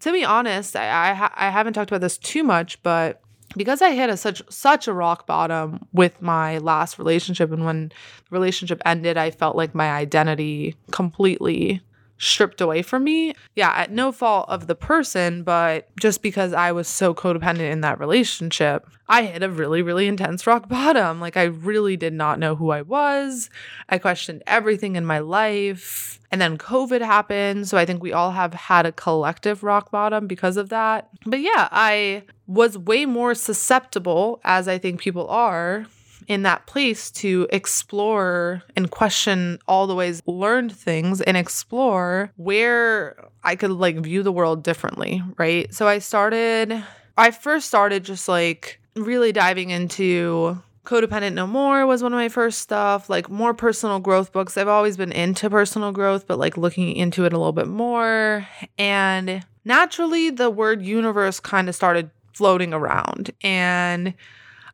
to 0.01 0.13
be 0.13 0.25
honest, 0.25 0.75
I 0.75 1.13
I, 1.13 1.31
I 1.35 1.51
haven't 1.51 1.75
talked 1.75 1.91
about 1.91 2.01
this 2.01 2.19
too 2.19 2.43
much, 2.43 2.83
but 2.83 3.21
because 3.57 3.83
I 3.83 3.93
hit 3.93 4.09
a 4.09 4.17
such 4.17 4.43
such 4.51 4.89
a 4.89 4.95
rock 4.95 5.27
bottom 5.27 5.87
with 5.93 6.23
my 6.23 6.59
last 6.59 6.99
relationship 6.99 7.53
and 7.53 7.67
when 7.67 7.89
the 7.89 7.95
relationship 8.31 8.81
ended 8.87 9.19
I 9.19 9.31
felt 9.31 9.57
like 9.57 9.75
my 9.75 9.91
identity 9.91 10.77
completely 10.91 11.83
stripped 12.23 12.61
away 12.61 12.83
from 12.83 13.03
me. 13.03 13.35
Yeah, 13.57 13.73
at 13.73 13.91
no 13.91 14.13
fault 14.13 14.49
of 14.49 14.69
the 14.69 14.77
person, 14.77 15.43
but 15.43 15.89
just 15.99 16.23
because 16.23 16.53
I 16.53 16.71
was 16.71 16.87
so 16.87 17.13
codependent 17.15 17.73
in 17.73 17.81
that 17.81 17.99
relationship, 17.99 18.87
I 19.09 19.25
hit 19.25 19.43
a 19.43 19.51
really, 19.51 19.83
really 19.83 20.07
intense 20.07 20.47
rock 20.47 20.69
bottom. 20.69 21.21
Like, 21.21 21.37
I 21.37 21.45
really 21.45 21.97
did 21.97 22.13
not 22.13 22.39
know 22.39 22.55
who 22.55 22.71
I 22.71 22.83
was. 22.83 23.51
I 23.89 23.99
questioned 23.99 24.43
everything 24.47 24.95
in 24.95 25.05
my 25.05 25.19
life. 25.19 26.21
And 26.31 26.41
then 26.41 26.57
COVID 26.57 27.01
happened. 27.01 27.69
So 27.69 27.77
I 27.77 27.85
think 27.85 28.03
we 28.03 28.13
all 28.13 28.31
have 28.31 28.55
had 28.55 28.87
a 28.87 28.93
collective 28.93 29.65
rock 29.65 29.91
bottom 29.91 30.29
because 30.29 30.57
of 30.57 30.69
that. 30.69 31.09
But 31.27 31.41
yeah, 31.41 31.69
I 31.73 32.23
was 32.47 32.79
way 32.79 33.05
more 33.05 33.35
susceptible, 33.35 34.41
as 34.45 34.69
I 34.69 34.79
think 34.79 35.01
people 35.01 35.27
are, 35.29 35.87
in 36.29 36.43
that 36.43 36.67
place 36.67 37.11
to 37.11 37.47
explore 37.51 38.63
and 38.77 38.91
question 38.91 39.59
all 39.67 39.87
the 39.87 39.95
ways 39.95 40.23
learned 40.27 40.73
things 40.73 41.21
and 41.21 41.37
explore 41.37 42.33
where 42.37 43.29
I 43.43 43.57
could 43.57 43.71
like 43.71 43.97
view 43.99 44.23
the 44.23 44.33
world 44.33 44.63
differently, 44.63 45.23
right? 45.37 45.73
So 45.75 45.89
I 45.89 45.99
started 45.99 46.83
I 47.17 47.31
first 47.31 47.69
started 47.69 48.05
just 48.05 48.29
like 48.29 48.81
really 48.95 49.33
diving 49.33 49.71
into 49.71 50.61
Codependent 50.85 51.35
No 51.35 51.47
More 51.47 51.87
was 51.87 52.03
one 52.03 52.13
of 52.13 52.17
my 52.17 52.29
first 52.29 52.59
stuff, 52.59 53.09
like 53.09 53.31
more 53.31 53.55
personal 53.55 54.01
growth 54.01 54.33
books. 54.33 54.57
I've 54.57 54.69
always 54.69 54.97
been 54.97 55.13
into 55.13 55.49
personal 55.49 55.93
growth, 55.93 56.27
but 56.27 56.39
like 56.39 56.57
looking 56.57 56.97
into 56.97 57.25
it 57.25 57.33
a 57.33 57.39
little 57.39 57.53
bit 57.53 57.69
more. 57.69 58.47
And 58.79 59.45
naturally, 59.65 60.31
the 60.31 60.51
word 60.51 60.83
universe 60.83 61.39
kind 61.39 61.69
of 61.69 61.75
started 61.75 62.11
floating 62.35 62.75
around. 62.75 63.31
And 63.43 64.15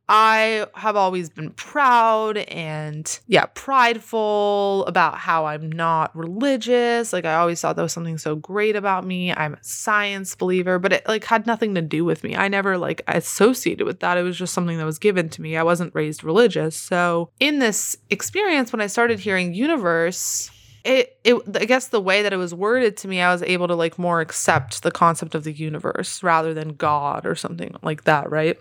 I 0.08 0.66
have 0.74 0.96
always 0.96 1.28
been 1.28 1.50
proud 1.50 2.38
and, 2.38 3.18
yeah, 3.26 3.44
prideful 3.52 4.86
about 4.86 5.18
how 5.18 5.44
I'm 5.44 5.70
not 5.70 6.16
religious. 6.16 7.12
Like, 7.12 7.26
I 7.26 7.34
always 7.34 7.60
thought 7.60 7.76
that 7.76 7.82
was 7.82 7.92
something 7.92 8.16
so 8.16 8.34
great 8.34 8.74
about 8.74 9.04
me. 9.04 9.34
I'm 9.34 9.54
a 9.54 9.62
science 9.62 10.34
believer, 10.34 10.78
but 10.78 10.94
it, 10.94 11.06
like, 11.06 11.24
had 11.24 11.46
nothing 11.46 11.74
to 11.74 11.82
do 11.82 12.06
with 12.06 12.24
me. 12.24 12.34
I 12.34 12.48
never, 12.48 12.78
like, 12.78 13.02
associated 13.06 13.86
with 13.86 14.00
that. 14.00 14.16
It 14.16 14.22
was 14.22 14.38
just 14.38 14.54
something 14.54 14.78
that 14.78 14.86
was 14.86 14.98
given 14.98 15.28
to 15.28 15.42
me. 15.42 15.58
I 15.58 15.62
wasn't 15.62 15.94
raised 15.94 16.24
religious. 16.24 16.74
So, 16.74 17.30
in 17.38 17.58
this 17.58 17.96
experience, 18.08 18.72
when 18.72 18.80
I 18.80 18.86
started 18.86 19.18
hearing 19.20 19.52
universe, 19.52 20.50
it, 20.84 21.18
it 21.24 21.36
i 21.56 21.64
guess 21.64 21.88
the 21.88 22.00
way 22.00 22.22
that 22.22 22.32
it 22.32 22.36
was 22.36 22.54
worded 22.54 22.96
to 22.96 23.08
me 23.08 23.20
i 23.20 23.32
was 23.32 23.42
able 23.42 23.66
to 23.66 23.74
like 23.74 23.98
more 23.98 24.20
accept 24.20 24.82
the 24.84 24.92
concept 24.92 25.34
of 25.34 25.42
the 25.42 25.52
universe 25.52 26.22
rather 26.22 26.54
than 26.54 26.74
god 26.74 27.26
or 27.26 27.34
something 27.34 27.74
like 27.82 28.04
that 28.04 28.30
right 28.30 28.56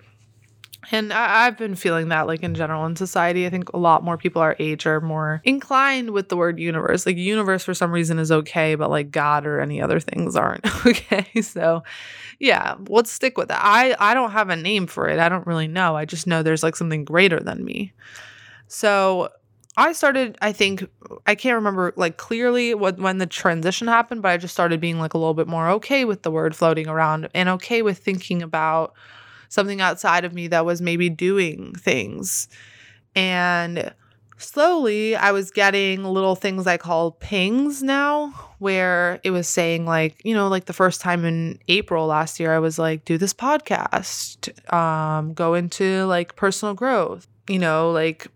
and 0.92 1.12
I, 1.12 1.46
have 1.46 1.58
been 1.58 1.76
feeling 1.76 2.10
that, 2.10 2.28
like 2.28 2.44
in 2.44 2.56
general 2.56 2.86
in 2.86 2.96
society. 2.96 3.46
I 3.46 3.50
think 3.50 3.70
a 3.74 3.78
lot 3.78 4.04
more 4.04 4.18
people 4.18 4.42
our 4.42 4.56
age 4.58 4.86
are 4.86 5.02
more 5.02 5.42
inclined 5.44 6.12
with 6.12 6.30
the 6.30 6.38
word 6.38 6.60
universe. 6.60 7.06
Like, 7.06 7.18
universe 7.18 7.64
for 7.64 7.74
some 7.74 7.92
reason 7.92 8.20
is 8.20 8.32
okay, 8.32 8.76
but 8.76 8.90
like 8.90 9.12
God 9.12 9.46
or 9.46 9.60
any 9.60 9.82
other 9.82 10.00
things 10.00 10.36
aren't 10.36 10.66
okay. 10.86 11.42
So, 11.42 11.84
yeah, 12.40 12.76
let's 12.88 13.12
stick 13.12 13.38
with 13.38 13.50
that. 13.50 13.62
I, 13.62 13.96
I 14.00 14.14
don't 14.14 14.32
have 14.32 14.50
a 14.50 14.56
name 14.56 14.88
for 14.88 15.10
it. 15.10 15.20
I 15.20 15.28
don't 15.28 15.46
really 15.46 15.68
know. 15.68 15.96
I 15.96 16.06
just 16.06 16.28
know 16.28 16.42
there's 16.42 16.64
like 16.64 16.76
something 16.76 17.04
greater 17.04 17.40
than 17.40 17.66
me. 17.66 17.94
So, 18.68 19.30
I 19.80 19.92
started, 19.92 20.40
I 20.42 20.54
think, 20.54 20.90
I 21.28 21.36
can't 21.36 21.54
remember 21.54 21.94
like 21.98 22.18
clearly 22.18 22.74
what 22.74 22.98
when 22.98 23.20
the 23.20 23.28
transition 23.28 23.88
happened, 23.88 24.24
but 24.24 24.30
I 24.30 24.38
just 24.38 24.54
started 24.54 24.82
being 24.82 25.00
like 25.00 25.14
a 25.14 25.20
little 25.20 25.36
bit 25.36 25.48
more 25.48 25.70
okay 25.70 26.04
with 26.04 26.24
the 26.24 26.32
word 26.32 26.56
floating 26.56 26.88
around 26.88 27.30
and 27.36 27.48
okay 27.50 27.84
with 27.84 28.00
thinking 28.00 28.42
about 28.42 28.96
something 29.50 29.82
outside 29.82 30.26
of 30.26 30.34
me 30.34 30.48
that 30.48 30.66
was 30.66 30.82
maybe 30.82 31.10
doing 31.10 31.74
things. 31.74 32.48
And 33.16 33.94
slowly 34.38 35.16
I 35.16 35.32
was 35.32 35.52
getting 35.52 36.04
little 36.04 36.36
things 36.36 36.68
I 36.68 36.78
call 36.78 37.12
pings 37.12 37.82
now, 37.82 38.30
where 38.60 39.20
it 39.24 39.32
was 39.32 39.48
saying, 39.48 39.86
like, 39.86 40.24
you 40.24 40.34
know, 40.34 40.48
like 40.48 40.66
the 40.66 40.74
first 40.74 41.02
time 41.02 41.26
in 41.26 41.60
April 41.68 42.08
last 42.08 42.40
year, 42.40 42.54
I 42.54 42.60
was 42.60 42.80
like, 42.80 43.06
do 43.06 43.18
this 43.18 43.34
podcast, 43.34 44.74
um, 44.74 45.34
go 45.34 45.54
into 45.54 46.06
like 46.06 46.36
personal 46.36 46.74
growth, 46.74 47.28
you 47.48 47.60
know, 47.60 47.92
like 47.92 48.28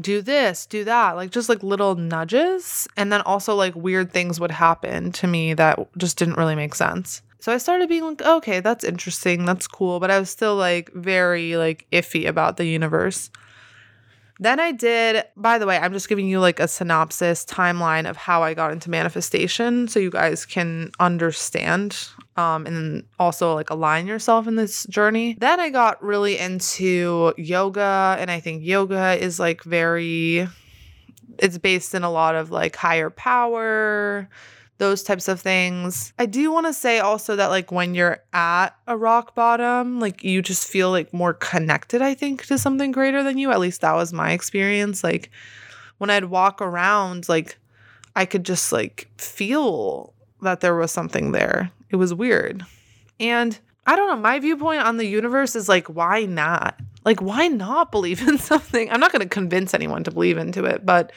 do 0.00 0.20
this, 0.20 0.66
do 0.66 0.84
that, 0.84 1.16
like 1.16 1.30
just 1.30 1.48
like 1.48 1.62
little 1.62 1.94
nudges. 1.94 2.86
And 2.96 3.12
then 3.12 3.22
also 3.22 3.54
like 3.54 3.74
weird 3.74 4.12
things 4.12 4.38
would 4.38 4.50
happen 4.50 5.12
to 5.12 5.26
me 5.26 5.54
that 5.54 5.78
just 5.96 6.18
didn't 6.18 6.36
really 6.36 6.54
make 6.54 6.74
sense. 6.74 7.22
So 7.40 7.52
I 7.52 7.58
started 7.58 7.88
being 7.88 8.04
like, 8.04 8.22
okay, 8.22 8.60
that's 8.60 8.84
interesting, 8.84 9.44
that's 9.44 9.68
cool, 9.68 10.00
but 10.00 10.10
I 10.10 10.18
was 10.18 10.30
still 10.30 10.56
like 10.56 10.92
very 10.92 11.56
like 11.56 11.86
iffy 11.92 12.26
about 12.26 12.56
the 12.56 12.66
universe. 12.66 13.30
Then 14.40 14.60
I 14.60 14.70
did, 14.70 15.24
by 15.36 15.58
the 15.58 15.66
way, 15.66 15.78
I'm 15.78 15.92
just 15.92 16.08
giving 16.08 16.28
you 16.28 16.38
like 16.38 16.60
a 16.60 16.68
synopsis 16.68 17.44
timeline 17.44 18.08
of 18.08 18.16
how 18.16 18.44
I 18.44 18.54
got 18.54 18.70
into 18.70 18.88
manifestation 18.88 19.88
so 19.88 19.98
you 19.98 20.10
guys 20.10 20.46
can 20.46 20.92
understand 21.00 22.08
um, 22.36 22.64
and 22.64 23.04
also 23.18 23.54
like 23.54 23.70
align 23.70 24.06
yourself 24.06 24.46
in 24.46 24.54
this 24.54 24.84
journey. 24.84 25.36
Then 25.40 25.58
I 25.58 25.70
got 25.70 26.02
really 26.02 26.38
into 26.38 27.34
yoga, 27.36 28.16
and 28.20 28.30
I 28.30 28.38
think 28.38 28.64
yoga 28.64 29.20
is 29.20 29.40
like 29.40 29.64
very, 29.64 30.46
it's 31.38 31.58
based 31.58 31.96
in 31.96 32.04
a 32.04 32.10
lot 32.10 32.36
of 32.36 32.52
like 32.52 32.76
higher 32.76 33.10
power 33.10 34.28
those 34.78 35.02
types 35.02 35.28
of 35.28 35.40
things. 35.40 36.12
I 36.18 36.26
do 36.26 36.50
want 36.52 36.66
to 36.66 36.72
say 36.72 37.00
also 37.00 37.36
that 37.36 37.48
like 37.48 37.70
when 37.70 37.94
you're 37.94 38.22
at 38.32 38.70
a 38.86 38.96
rock 38.96 39.34
bottom, 39.34 40.00
like 40.00 40.24
you 40.24 40.40
just 40.40 40.66
feel 40.66 40.90
like 40.90 41.12
more 41.12 41.34
connected, 41.34 42.00
I 42.00 42.14
think, 42.14 42.46
to 42.46 42.58
something 42.58 42.92
greater 42.92 43.22
than 43.22 43.38
you. 43.38 43.50
At 43.50 43.60
least 43.60 43.80
that 43.80 43.94
was 43.94 44.12
my 44.12 44.32
experience. 44.32 45.02
Like 45.04 45.30
when 45.98 46.10
I'd 46.10 46.26
walk 46.26 46.62
around, 46.62 47.28
like 47.28 47.58
I 48.14 48.24
could 48.24 48.44
just 48.44 48.72
like 48.72 49.08
feel 49.18 50.14
that 50.42 50.60
there 50.60 50.76
was 50.76 50.92
something 50.92 51.32
there. 51.32 51.70
It 51.90 51.96
was 51.96 52.14
weird. 52.14 52.64
And 53.18 53.58
I 53.86 53.96
don't 53.96 54.08
know, 54.08 54.16
my 54.16 54.38
viewpoint 54.38 54.82
on 54.82 54.96
the 54.96 55.06
universe 55.06 55.56
is 55.56 55.68
like, 55.68 55.88
why 55.88 56.24
not? 56.24 56.78
Like, 57.04 57.22
why 57.22 57.48
not 57.48 57.90
believe 57.90 58.26
in 58.28 58.38
something? 58.38 58.90
I'm 58.90 59.00
not 59.00 59.12
going 59.12 59.22
to 59.22 59.28
convince 59.28 59.74
anyone 59.74 60.04
to 60.04 60.10
believe 60.10 60.38
into 60.38 60.64
it, 60.64 60.86
but 60.86 61.10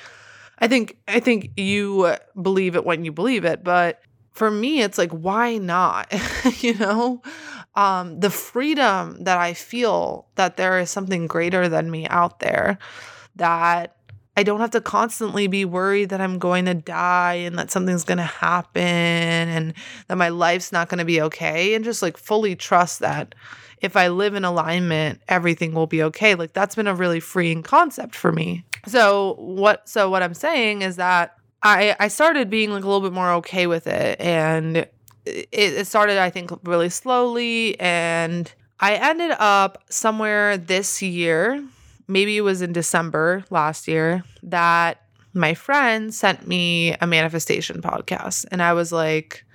I 0.62 0.68
think 0.68 0.98
I 1.08 1.20
think 1.20 1.52
you 1.58 2.16
believe 2.40 2.76
it 2.76 2.86
when 2.86 3.04
you 3.04 3.12
believe 3.12 3.46
it, 3.46 3.64
but 3.64 4.02
for 4.32 4.50
me 4.50 4.82
it's 4.82 4.98
like 4.98 5.12
why 5.12 5.58
not? 5.58 6.14
you 6.64 6.76
know? 6.76 7.22
Um 7.76 8.20
the 8.20 8.30
freedom 8.30 9.24
that 9.24 9.38
I 9.38 9.54
feel 9.54 10.28
that 10.36 10.58
there 10.58 10.80
is 10.80 10.90
something 10.90 11.28
greater 11.28 11.68
than 11.68 11.92
me 11.92 12.08
out 12.08 12.40
there 12.40 12.78
that 13.36 13.98
I 14.38 14.44
don't 14.44 14.62
have 14.62 14.72
to 14.72 14.82
constantly 14.82 15.48
be 15.48 15.66
worried 15.66 16.10
that 16.10 16.22
I'm 16.22 16.40
going 16.40 16.66
to 16.66 16.74
die 16.74 17.34
and 17.34 17.60
that 17.60 17.70
something's 17.70 18.06
going 18.06 18.18
to 18.18 18.24
happen 18.24 18.82
and 18.82 19.74
that 20.08 20.16
my 20.18 20.30
life's 20.30 20.72
not 20.72 20.88
going 20.88 21.00
to 21.00 21.06
be 21.06 21.22
okay 21.22 21.74
and 21.74 21.84
just 21.84 22.02
like 22.02 22.18
fully 22.18 22.56
trust 22.56 23.00
that 23.00 23.36
if 23.82 23.98
I 23.98 24.10
live 24.10 24.36
in 24.36 24.46
alignment, 24.46 25.22
everything 25.28 25.74
will 25.74 25.88
be 25.88 26.04
okay. 26.04 26.36
Like 26.36 26.54
that's 26.54 26.76
been 26.76 26.88
a 26.88 26.96
really 26.96 27.20
freeing 27.20 27.64
concept 27.64 28.16
for 28.16 28.32
me. 28.32 28.64
So 28.88 29.36
what 29.38 29.90
so 29.90 30.10
what 30.10 30.24
I'm 30.24 30.34
saying 30.34 30.84
is 30.84 30.96
that 30.96 31.36
I 31.64 31.96
I 32.00 32.08
started 32.08 32.50
being 32.50 32.72
like 32.72 32.84
a 32.84 32.88
little 32.88 33.02
bit 33.02 33.14
more 33.14 33.32
okay 33.34 33.68
with 33.68 33.88
it 33.88 34.20
and 34.22 34.78
it, 35.26 35.48
it 35.52 35.88
started 35.88 36.18
I 36.18 36.30
think 36.30 36.52
really 36.64 36.90
slowly 36.90 37.80
and 37.80 38.52
I 38.80 38.96
ended 38.96 39.32
up 39.38 39.84
somewhere 39.90 40.58
this 40.58 41.02
year, 41.04 41.64
maybe 42.08 42.38
it 42.38 42.42
was 42.42 42.64
in 42.64 42.74
December 42.74 43.46
last 43.52 43.88
year, 43.88 44.24
that 44.42 45.02
my 45.34 45.54
friend 45.54 46.14
sent 46.14 46.48
me 46.48 46.96
a 47.00 47.06
manifestation 47.06 47.82
podcast 47.82 48.46
and 48.52 48.62
I 48.62 48.74
was 48.74 48.92
like 48.92 49.46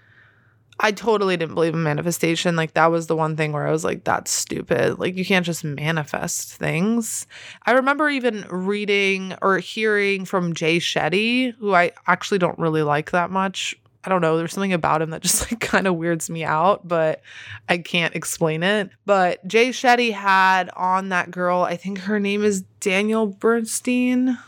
I 0.78 0.92
totally 0.92 1.36
didn't 1.36 1.54
believe 1.54 1.74
in 1.74 1.82
manifestation. 1.82 2.54
Like 2.54 2.74
that 2.74 2.90
was 2.90 3.06
the 3.06 3.16
one 3.16 3.36
thing 3.36 3.52
where 3.52 3.66
I 3.66 3.70
was 3.70 3.84
like, 3.84 4.04
that's 4.04 4.30
stupid. 4.30 4.98
Like 4.98 5.16
you 5.16 5.24
can't 5.24 5.46
just 5.46 5.64
manifest 5.64 6.54
things. 6.54 7.26
I 7.64 7.72
remember 7.72 8.10
even 8.10 8.44
reading 8.50 9.34
or 9.40 9.58
hearing 9.58 10.26
from 10.26 10.54
Jay 10.54 10.78
Shetty, 10.78 11.54
who 11.54 11.74
I 11.74 11.92
actually 12.06 12.38
don't 12.38 12.58
really 12.58 12.82
like 12.82 13.12
that 13.12 13.30
much. 13.30 13.74
I 14.04 14.08
don't 14.10 14.20
know. 14.20 14.36
There's 14.36 14.52
something 14.52 14.72
about 14.72 15.02
him 15.02 15.10
that 15.10 15.22
just 15.22 15.50
like 15.50 15.60
kind 15.60 15.86
of 15.86 15.96
weirds 15.96 16.28
me 16.28 16.44
out, 16.44 16.86
but 16.86 17.22
I 17.68 17.78
can't 17.78 18.14
explain 18.14 18.62
it. 18.62 18.90
But 19.06 19.46
Jay 19.48 19.70
Shetty 19.70 20.12
had 20.12 20.68
on 20.76 21.08
that 21.08 21.30
girl, 21.30 21.62
I 21.62 21.76
think 21.76 22.00
her 22.00 22.20
name 22.20 22.44
is 22.44 22.62
Daniel 22.80 23.26
Bernstein 23.26 24.38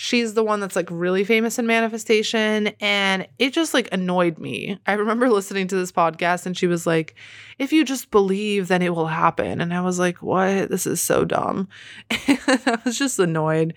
she's 0.00 0.34
the 0.34 0.44
one 0.44 0.60
that's 0.60 0.76
like 0.76 0.88
really 0.92 1.24
famous 1.24 1.58
in 1.58 1.66
manifestation 1.66 2.68
and 2.80 3.26
it 3.40 3.52
just 3.52 3.74
like 3.74 3.88
annoyed 3.90 4.38
me. 4.38 4.78
I 4.86 4.92
remember 4.92 5.28
listening 5.28 5.66
to 5.66 5.74
this 5.74 5.90
podcast 5.90 6.46
and 6.46 6.56
she 6.56 6.68
was 6.68 6.86
like, 6.86 7.16
if 7.58 7.72
you 7.72 7.84
just 7.84 8.12
believe, 8.12 8.68
then 8.68 8.80
it 8.80 8.94
will 8.94 9.08
happen. 9.08 9.60
And 9.60 9.74
I 9.74 9.80
was 9.80 9.98
like, 9.98 10.22
what? 10.22 10.70
This 10.70 10.86
is 10.86 11.02
so 11.02 11.24
dumb. 11.24 11.68
And 12.28 12.62
I 12.64 12.78
was 12.84 12.96
just 12.96 13.18
annoyed. 13.18 13.74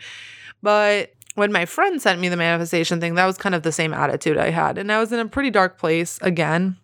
But 0.62 1.12
when 1.34 1.51
my 1.51 1.66
friend 1.66 2.00
sent 2.00 2.22
me 2.22 2.30
the 2.30 2.38
manifestation 2.38 3.01
thing, 3.01 3.16
that 3.16 3.25
was 3.25 3.40
kind 3.40 3.56
of 3.56 3.63
the 3.63 3.72
same 3.72 3.92
attitude 3.92 4.38
I 4.38 4.51
had. 4.51 4.78
And 4.78 4.92
I 4.92 5.00
was 5.00 5.12
in 5.12 5.20
a 5.20 5.28
pretty 5.28 5.50
dark 5.50 5.80
place 5.80 6.20
again. 6.22 6.78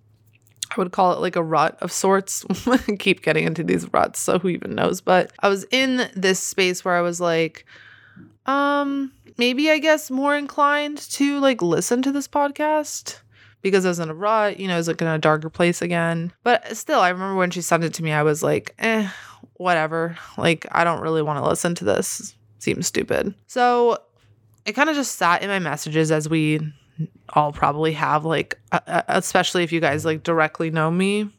I 0.71 0.81
would 0.81 0.91
call 0.91 1.13
it 1.13 1.19
like 1.19 1.35
a 1.35 1.43
rut 1.43 1.77
of 1.79 1.91
sorts. 1.91 2.43
keep 2.97 3.21
getting 3.21 3.45
into 3.45 3.63
these 3.63 3.87
ruts, 3.93 4.19
so 4.19 4.39
who 4.39 4.49
even 4.49 4.73
knows? 4.73 4.99
But 4.99 5.31
I 5.39 5.47
was 5.47 5.63
in 5.69 6.09
this 6.15 6.39
space 6.39 6.83
where 6.83 6.95
I 6.95 7.01
was 7.01 7.21
like, 7.21 7.65
um, 8.47 9.11
maybe 9.37 9.69
I 9.69 9.79
guess 9.79 10.11
more 10.11 10.35
inclined 10.35 10.97
to 11.11 11.39
like 11.39 11.61
listen 11.61 12.01
to 12.03 12.11
this 12.11 12.27
podcast 12.27 13.19
because 13.61 13.85
I 13.85 13.89
was 13.89 13.99
in 13.99 14.09
a 14.09 14.13
rut, 14.13 14.59
you 14.59 14.67
know, 14.67 14.75
I 14.75 14.77
was 14.77 14.87
like 14.87 15.01
in 15.01 15.07
a 15.07 15.17
darker 15.17 15.49
place 15.49 15.81
again. 15.81 16.31
But 16.43 16.75
still, 16.77 16.99
I 16.99 17.09
remember 17.09 17.35
when 17.35 17.51
she 17.51 17.61
sent 17.61 17.83
it 17.83 17.93
to 17.95 18.03
me, 18.03 18.11
I 18.11 18.23
was 18.23 18.43
like, 18.43 18.73
eh, 18.79 19.09
whatever. 19.53 20.17
Like, 20.37 20.65
I 20.71 20.83
don't 20.83 21.01
really 21.01 21.21
want 21.21 21.43
to 21.43 21.47
listen 21.47 21.75
to 21.75 21.85
this. 21.85 22.35
Seems 22.59 22.87
stupid. 22.87 23.33
So 23.47 23.97
it 24.65 24.73
kind 24.73 24.89
of 24.89 24.95
just 24.95 25.15
sat 25.15 25.41
in 25.41 25.49
my 25.49 25.59
messages 25.59 26.11
as 26.11 26.29
we 26.29 26.59
all 27.29 27.51
probably 27.51 27.93
have, 27.93 28.25
like, 28.25 28.59
especially 28.87 29.63
if 29.63 29.71
you 29.71 29.79
guys 29.79 30.05
like 30.05 30.23
directly 30.23 30.71
know 30.71 30.89
me. 30.89 31.29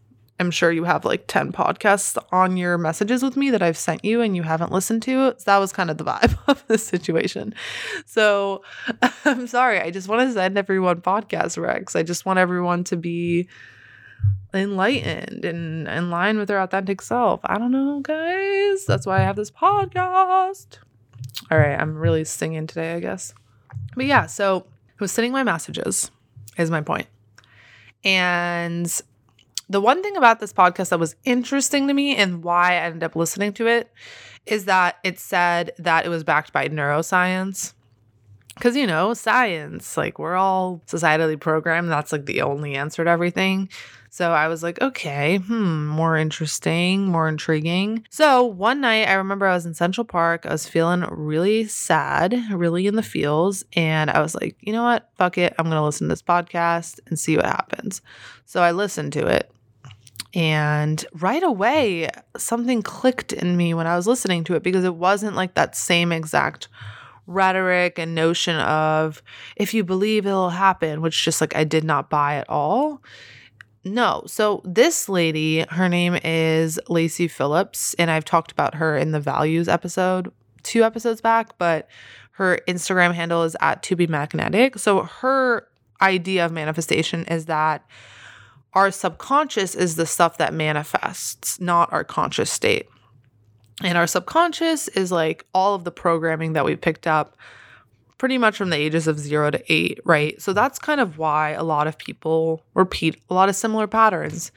I'm 0.41 0.51
sure 0.53 0.71
you 0.71 0.85
have 0.85 1.05
like 1.05 1.25
10 1.27 1.53
podcasts 1.53 2.17
on 2.31 2.57
your 2.57 2.79
messages 2.79 3.23
with 3.23 3.37
me 3.37 3.51
that 3.51 3.63
I've 3.63 3.77
sent 3.77 4.05
you 4.05 4.21
and 4.21 4.37
you 4.37 4.45
haven't 4.45 4.71
listened 4.71 5.03
to. 5.03 5.35
So 5.37 5.45
that 5.47 5.59
was 5.59 5.73
kind 5.73 5.91
of 5.91 5.99
the 5.99 6.05
vibe 6.05 6.39
of 6.49 6.65
the 6.69 6.79
situation. 6.79 7.55
So 8.07 8.63
I'm 9.25 9.47
sorry. 9.49 9.81
I 9.81 9.91
just 9.91 10.09
want 10.09 10.29
to 10.29 10.33
send 10.33 10.57
everyone 10.57 11.01
podcast 11.01 11.59
recs. 11.59 11.97
I 11.97 12.05
just 12.05 12.25
want 12.25 12.39
everyone 12.39 12.85
to 12.85 12.97
be 12.97 13.49
enlightened 14.55 15.45
and 15.45 15.89
in 15.89 16.11
line 16.11 16.39
with 16.39 16.49
their 16.49 16.61
authentic 16.61 17.03
self. 17.03 17.41
I 17.45 17.59
don't 17.59 17.73
know, 17.73 18.01
guys. 18.01 18.87
That's 18.87 19.07
why 19.07 19.19
I 19.19 19.25
have 19.25 19.37
this 19.37 19.51
podcast. 19.51 20.79
All 21.51 21.59
right. 21.59 21.79
I'm 21.79 21.97
really 21.97 22.25
singing 22.25 22.67
today, 22.69 22.95
I 22.95 23.01
guess. 23.01 23.35
But 23.97 24.07
yeah, 24.07 24.27
so 24.27 24.67
I 24.91 24.95
was 25.01 25.11
sending 25.11 25.33
my 25.33 25.43
messages, 25.43 26.13
is 26.57 26.71
my 26.71 26.81
point. 26.81 27.07
And 28.05 29.01
the 29.69 29.81
one 29.81 30.03
thing 30.03 30.17
about 30.17 30.41
this 30.41 30.53
podcast 30.53 30.91
that 30.91 30.99
was 30.99 31.17
interesting 31.25 31.89
to 31.89 31.95
me 31.95 32.17
and 32.17 32.43
why 32.43 32.73
I 32.73 32.83
ended 32.87 33.05
up 33.05 33.17
listening 33.17 33.53
to 33.55 33.67
it 33.67 33.93
is 34.47 34.65
that 34.65 34.97
it 35.05 35.19
said 35.19 35.73
that 35.79 36.07
it 36.07 36.09
was 36.09 36.25
backed 36.25 36.53
by 36.53 36.69
neuroscience. 36.69 37.75
Because, 38.55 38.75
you 38.75 38.89
know, 38.89 39.15
science, 39.15 39.97
like 39.97 40.19
we're 40.19 40.35
all 40.35 40.83
societally 40.87 41.39
programmed. 41.39 41.91
That's 41.91 42.11
like 42.11 42.27
the 42.27 42.43
only 42.43 42.75
answer 42.75 43.05
to 43.05 43.11
everything. 43.11 43.69
So 44.11 44.33
I 44.33 44.49
was 44.49 44.65
like, 44.65 44.81
okay, 44.81 45.37
hmm, 45.37 45.87
more 45.87 46.17
interesting, 46.17 47.07
more 47.07 47.29
intriguing. 47.29 48.05
So 48.11 48.43
one 48.43 48.81
night, 48.81 49.07
I 49.07 49.13
remember 49.15 49.47
I 49.47 49.55
was 49.55 49.67
in 49.67 49.75
Central 49.75 50.05
Park. 50.05 50.45
I 50.45 50.51
was 50.51 50.67
feeling 50.67 51.05
really 51.11 51.67
sad, 51.67 52.35
really 52.51 52.89
in 52.89 52.97
the 52.97 53.03
feels. 53.03 53.65
And 53.75 54.11
I 54.11 54.21
was 54.21 54.35
like, 54.35 54.57
you 54.61 54.73
know 54.73 54.83
what? 54.83 55.09
Fuck 55.17 55.39
it. 55.39 55.55
I'm 55.59 55.67
going 55.67 55.77
to 55.77 55.85
listen 55.85 56.09
to 56.09 56.13
this 56.13 56.23
podcast 56.23 56.99
and 57.07 57.17
see 57.17 57.37
what 57.37 57.47
happens. 57.47 58.03
So 58.45 58.61
I 58.61 58.73
listened 58.73 59.13
to 59.13 59.27
it. 59.27 59.53
And 60.35 61.05
right 61.15 61.43
away, 61.43 62.09
something 62.37 62.83
clicked 62.83 63.33
in 63.33 63.57
me 63.57 63.73
when 63.75 63.87
I 63.87 63.97
was 63.97 64.07
listening 64.07 64.45
to 64.45 64.55
it 64.55 64.63
because 64.63 64.85
it 64.85 64.95
wasn't 64.95 65.37
like 65.37 65.55
that 65.55 65.75
same 65.75 66.13
exact 66.13 66.69
rhetoric 67.27 67.99
and 67.99 68.15
notion 68.15 68.57
of 68.57 69.23
if 69.57 69.75
you 69.75 69.85
believe 69.85 70.27
it'll 70.27 70.51
happen, 70.51 71.01
which 71.01 71.25
just 71.25 71.41
like 71.41 71.57
I 71.57 71.65
did 71.65 71.85
not 71.85 72.11
buy 72.11 72.37
at 72.37 72.49
all. 72.49 73.03
No. 73.85 74.23
So 74.27 74.61
this 74.65 75.09
lady, 75.09 75.65
her 75.71 75.89
name 75.89 76.19
is 76.25 76.79
Lacy 76.89 77.29
Phillips, 77.29 77.95
and 77.95 78.11
I've 78.11 78.25
talked 78.25 78.53
about 78.53 78.75
her 78.75 78.97
in 78.97 79.13
the 79.13 79.21
values 79.21 79.69
episode 79.69 80.33
two 80.63 80.85
episodes 80.85 81.21
back, 81.21 81.57
but 81.59 81.89
her 82.33 82.59
Instagram 82.69 83.15
handle 83.15 83.43
is 83.43 83.57
at 83.61 83.83
to 83.85 83.97
be 83.97 84.07
magnetic. 84.07 84.79
So 84.79 85.03
her 85.03 85.67
idea 86.01 86.45
of 86.45 86.53
manifestation 86.53 87.25
is 87.25 87.47
that 87.47 87.85
our 88.79 88.93
subconscious 88.93 89.75
is 89.75 89.97
the 89.97 90.07
stuff 90.07 90.39
that 90.39 90.55
manifests, 90.55 91.61
not 91.61 91.93
our 91.93 92.05
conscious 92.05 92.49
state. 92.49 92.89
And 93.83 93.99
our 93.99 94.07
subconscious 94.07 94.87
is 94.87 95.11
like 95.11 95.45
all 95.53 95.75
of 95.75 95.83
the 95.83 95.91
programming 95.91 96.53
that 96.53 96.65
we 96.65 96.77
picked 96.77 97.09
up 97.09 97.37
pretty 98.19 98.39
much 98.39 98.57
from 98.57 98.71
the 98.71 98.77
ages 98.77 99.09
of 99.09 99.19
zero 99.19 99.51
to 99.51 99.61
eight, 99.73 99.99
right? 100.05 100.41
So 100.41 100.53
that's 100.53 100.79
kind 100.79 101.01
of 101.01 101.19
why 101.19 101.51
a 101.51 101.65
lot 101.65 101.89
of 101.89 101.99
people 101.99 102.63
repeat 102.75 103.21
a 103.29 103.35
lot 103.35 103.49
of 103.49 103.57
similar 103.57 103.89
patterns. 103.89 104.53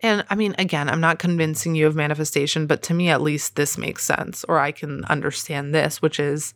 And 0.00 0.24
I 0.28 0.34
mean, 0.34 0.56
again, 0.58 0.88
I'm 0.88 1.00
not 1.00 1.20
convincing 1.20 1.76
you 1.76 1.86
of 1.86 1.94
manifestation, 1.94 2.66
but 2.66 2.82
to 2.82 2.94
me, 2.94 3.08
at 3.08 3.22
least 3.22 3.54
this 3.54 3.78
makes 3.78 4.04
sense, 4.04 4.42
or 4.48 4.58
I 4.58 4.72
can 4.72 5.04
understand 5.04 5.72
this, 5.72 6.02
which 6.02 6.18
is 6.18 6.54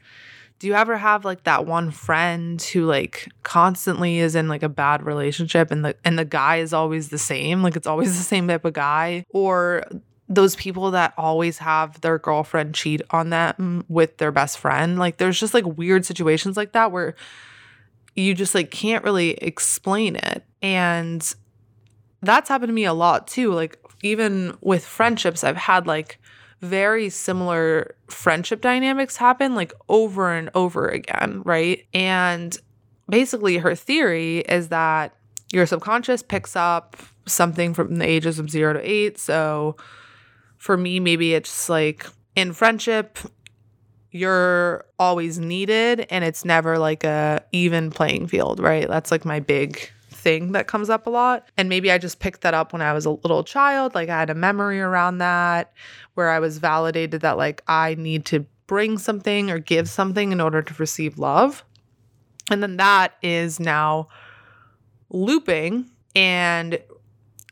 do 0.58 0.66
you 0.66 0.74
ever 0.74 0.96
have 0.96 1.24
like 1.24 1.44
that 1.44 1.66
one 1.66 1.90
friend 1.90 2.60
who 2.60 2.84
like 2.84 3.28
constantly 3.42 4.18
is 4.18 4.34
in 4.34 4.48
like 4.48 4.62
a 4.62 4.68
bad 4.68 5.04
relationship 5.04 5.70
and 5.70 5.84
the 5.84 5.96
and 6.04 6.18
the 6.18 6.24
guy 6.24 6.56
is 6.56 6.72
always 6.72 7.10
the 7.10 7.18
same? 7.18 7.62
Like 7.62 7.76
it's 7.76 7.86
always 7.86 8.16
the 8.18 8.24
same 8.24 8.48
type 8.48 8.64
of 8.64 8.72
guy? 8.72 9.24
Or 9.30 9.84
those 10.28 10.56
people 10.56 10.90
that 10.90 11.14
always 11.16 11.58
have 11.58 12.00
their 12.00 12.18
girlfriend 12.18 12.74
cheat 12.74 13.02
on 13.10 13.30
them 13.30 13.84
with 13.88 14.18
their 14.18 14.32
best 14.32 14.58
friend? 14.58 14.98
Like 14.98 15.18
there's 15.18 15.38
just 15.38 15.54
like 15.54 15.64
weird 15.64 16.04
situations 16.04 16.56
like 16.56 16.72
that 16.72 16.90
where 16.90 17.14
you 18.16 18.34
just 18.34 18.54
like 18.54 18.72
can't 18.72 19.04
really 19.04 19.30
explain 19.34 20.16
it. 20.16 20.44
And 20.60 21.22
that's 22.20 22.48
happened 22.48 22.70
to 22.70 22.74
me 22.74 22.84
a 22.84 22.92
lot 22.92 23.28
too. 23.28 23.52
Like 23.52 23.78
even 24.02 24.56
with 24.60 24.84
friendships 24.84 25.44
I've 25.44 25.56
had 25.56 25.86
like 25.86 26.18
very 26.60 27.08
similar 27.08 27.94
friendship 28.08 28.60
dynamics 28.60 29.16
happen 29.16 29.54
like 29.54 29.72
over 29.88 30.32
and 30.32 30.50
over 30.54 30.88
again, 30.88 31.42
right? 31.44 31.86
And 31.94 32.56
basically, 33.08 33.58
her 33.58 33.74
theory 33.74 34.38
is 34.40 34.68
that 34.68 35.14
your 35.52 35.66
subconscious 35.66 36.22
picks 36.22 36.56
up 36.56 36.96
something 37.26 37.74
from 37.74 37.96
the 37.96 38.06
ages 38.06 38.38
of 38.38 38.50
zero 38.50 38.74
to 38.74 38.80
eight. 38.80 39.18
So 39.18 39.76
for 40.56 40.76
me, 40.76 41.00
maybe 41.00 41.34
it's 41.34 41.68
like 41.68 42.06
in 42.34 42.52
friendship, 42.52 43.18
you're 44.10 44.84
always 44.98 45.38
needed 45.38 46.06
and 46.10 46.24
it's 46.24 46.44
never 46.44 46.78
like 46.78 47.04
a 47.04 47.44
even 47.52 47.90
playing 47.90 48.26
field, 48.26 48.60
right? 48.60 48.88
That's 48.88 49.10
like 49.10 49.24
my 49.24 49.40
big 49.40 49.90
thing 50.18 50.52
that 50.52 50.66
comes 50.66 50.90
up 50.90 51.06
a 51.06 51.10
lot. 51.10 51.48
And 51.56 51.68
maybe 51.68 51.90
I 51.90 51.98
just 51.98 52.20
picked 52.20 52.42
that 52.42 52.54
up 52.54 52.72
when 52.72 52.82
I 52.82 52.92
was 52.92 53.06
a 53.06 53.10
little 53.10 53.44
child. 53.44 53.94
Like 53.94 54.08
I 54.08 54.18
had 54.18 54.30
a 54.30 54.34
memory 54.34 54.80
around 54.80 55.18
that 55.18 55.72
where 56.14 56.30
I 56.30 56.40
was 56.40 56.58
validated 56.58 57.22
that 57.22 57.38
like 57.38 57.62
I 57.68 57.94
need 57.94 58.24
to 58.26 58.44
bring 58.66 58.98
something 58.98 59.50
or 59.50 59.58
give 59.58 59.88
something 59.88 60.32
in 60.32 60.40
order 60.40 60.60
to 60.62 60.74
receive 60.74 61.18
love. 61.18 61.64
And 62.50 62.62
then 62.62 62.76
that 62.76 63.14
is 63.22 63.60
now 63.60 64.08
looping. 65.10 65.90
And 66.14 66.80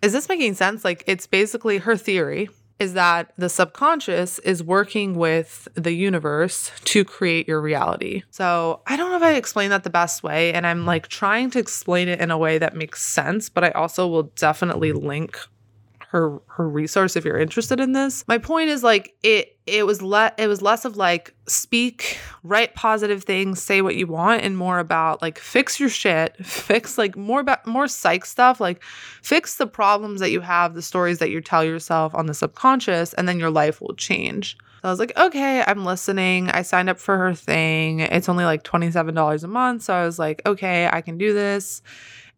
is 0.02 0.12
this 0.12 0.28
making 0.28 0.54
sense? 0.54 0.84
Like 0.84 1.04
it's 1.06 1.26
basically 1.26 1.78
her 1.78 1.96
theory 1.96 2.48
is 2.78 2.92
that 2.92 3.32
the 3.36 3.48
subconscious 3.48 4.38
is 4.40 4.62
working 4.62 5.14
with 5.14 5.68
the 5.74 5.92
universe 5.92 6.70
to 6.84 7.04
create 7.04 7.48
your 7.48 7.60
reality. 7.60 8.22
So 8.30 8.80
I 8.86 8.96
don't 8.96 9.10
know 9.10 9.16
if 9.16 9.22
I 9.22 9.34
explain 9.34 9.70
that 9.70 9.84
the 9.84 9.90
best 9.90 10.22
way, 10.22 10.52
and 10.52 10.66
I'm 10.66 10.84
like 10.84 11.08
trying 11.08 11.50
to 11.50 11.58
explain 11.58 12.08
it 12.08 12.20
in 12.20 12.30
a 12.30 12.38
way 12.38 12.58
that 12.58 12.76
makes 12.76 13.02
sense, 13.02 13.48
but 13.48 13.64
I 13.64 13.70
also 13.70 14.06
will 14.06 14.24
definitely 14.24 14.92
link 14.92 15.38
her 16.10 16.40
her 16.46 16.68
resource 16.68 17.16
if 17.16 17.24
you're 17.24 17.38
interested 17.38 17.80
in 17.80 17.92
this. 17.92 18.24
My 18.28 18.38
point 18.38 18.70
is 18.70 18.82
like 18.82 19.14
it 19.22 19.58
it 19.66 19.84
was 19.84 20.00
le- 20.00 20.32
it 20.38 20.46
was 20.46 20.62
less 20.62 20.84
of 20.84 20.96
like 20.96 21.34
speak, 21.48 22.18
write 22.42 22.74
positive 22.74 23.24
things, 23.24 23.60
say 23.60 23.82
what 23.82 23.96
you 23.96 24.06
want 24.06 24.42
and 24.42 24.56
more 24.56 24.78
about 24.78 25.20
like 25.20 25.38
fix 25.38 25.80
your 25.80 25.88
shit, 25.88 26.36
fix 26.46 26.96
like 26.96 27.16
more 27.16 27.40
about 27.40 27.66
more 27.66 27.88
psych 27.88 28.24
stuff, 28.24 28.60
like 28.60 28.82
fix 29.22 29.56
the 29.56 29.66
problems 29.66 30.20
that 30.20 30.30
you 30.30 30.40
have, 30.40 30.74
the 30.74 30.82
stories 30.82 31.18
that 31.18 31.30
you 31.30 31.40
tell 31.40 31.64
yourself 31.64 32.14
on 32.14 32.26
the 32.26 32.34
subconscious 32.34 33.12
and 33.14 33.28
then 33.28 33.40
your 33.40 33.50
life 33.50 33.80
will 33.80 33.94
change. 33.94 34.56
So 34.82 34.88
I 34.88 34.92
was 34.92 35.00
like, 35.00 35.16
okay, 35.16 35.64
I'm 35.66 35.84
listening. 35.84 36.50
I 36.50 36.62
signed 36.62 36.88
up 36.88 36.98
for 36.98 37.16
her 37.18 37.34
thing. 37.34 38.00
It's 38.00 38.28
only 38.28 38.44
like 38.44 38.62
$27 38.62 39.42
a 39.42 39.48
month. 39.48 39.82
So 39.82 39.94
I 39.94 40.04
was 40.04 40.18
like, 40.18 40.42
okay, 40.46 40.88
I 40.92 41.00
can 41.00 41.18
do 41.18 41.32
this. 41.32 41.82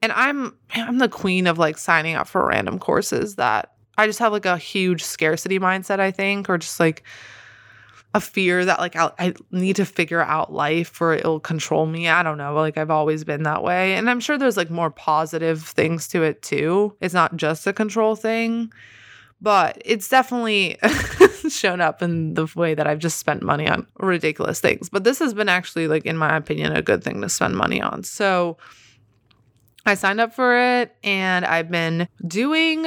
And 0.00 0.12
I'm 0.12 0.56
I'm 0.74 0.98
the 0.98 1.08
queen 1.08 1.46
of 1.46 1.58
like 1.58 1.78
signing 1.78 2.14
up 2.14 2.28
for 2.28 2.46
random 2.46 2.78
courses 2.78 3.36
that 3.36 3.72
I 3.96 4.06
just 4.06 4.20
have 4.20 4.32
like 4.32 4.46
a 4.46 4.56
huge 4.56 5.02
scarcity 5.02 5.58
mindset, 5.58 5.98
I 5.98 6.12
think, 6.12 6.48
or 6.48 6.58
just 6.58 6.78
like 6.78 7.02
a 8.14 8.20
fear 8.20 8.64
that 8.64 8.78
like 8.78 8.96
I'll, 8.96 9.14
I 9.18 9.34
need 9.50 9.76
to 9.76 9.84
figure 9.84 10.22
out 10.22 10.52
life 10.52 11.00
or 11.00 11.14
it'll 11.14 11.40
control 11.40 11.86
me. 11.86 12.08
I 12.08 12.22
don't 12.22 12.38
know. 12.38 12.54
Like 12.54 12.78
I've 12.78 12.90
always 12.90 13.24
been 13.24 13.42
that 13.42 13.62
way. 13.62 13.94
And 13.94 14.08
I'm 14.08 14.20
sure 14.20 14.38
there's 14.38 14.56
like 14.56 14.70
more 14.70 14.90
positive 14.90 15.62
things 15.62 16.08
to 16.08 16.22
it 16.22 16.42
too. 16.42 16.96
It's 17.00 17.12
not 17.12 17.36
just 17.36 17.66
a 17.66 17.72
control 17.72 18.16
thing, 18.16 18.72
but 19.40 19.82
it's 19.84 20.08
definitely 20.08 20.78
shown 21.50 21.80
up 21.80 22.00
in 22.00 22.34
the 22.34 22.50
way 22.56 22.74
that 22.74 22.86
I've 22.86 22.98
just 22.98 23.18
spent 23.18 23.42
money 23.42 23.68
on 23.68 23.86
ridiculous 23.98 24.60
things. 24.60 24.88
But 24.88 25.04
this 25.04 25.18
has 25.18 25.34
been 25.34 25.48
actually 25.48 25.86
like 25.86 26.06
in 26.06 26.16
my 26.16 26.36
opinion 26.36 26.72
a 26.72 26.82
good 26.82 27.04
thing 27.04 27.20
to 27.20 27.28
spend 27.28 27.56
money 27.56 27.82
on. 27.82 28.04
So 28.04 28.56
I 29.88 29.94
signed 29.94 30.20
up 30.20 30.34
for 30.34 30.56
it 30.56 30.94
and 31.02 31.44
I've 31.44 31.70
been 31.70 32.08
doing 32.26 32.86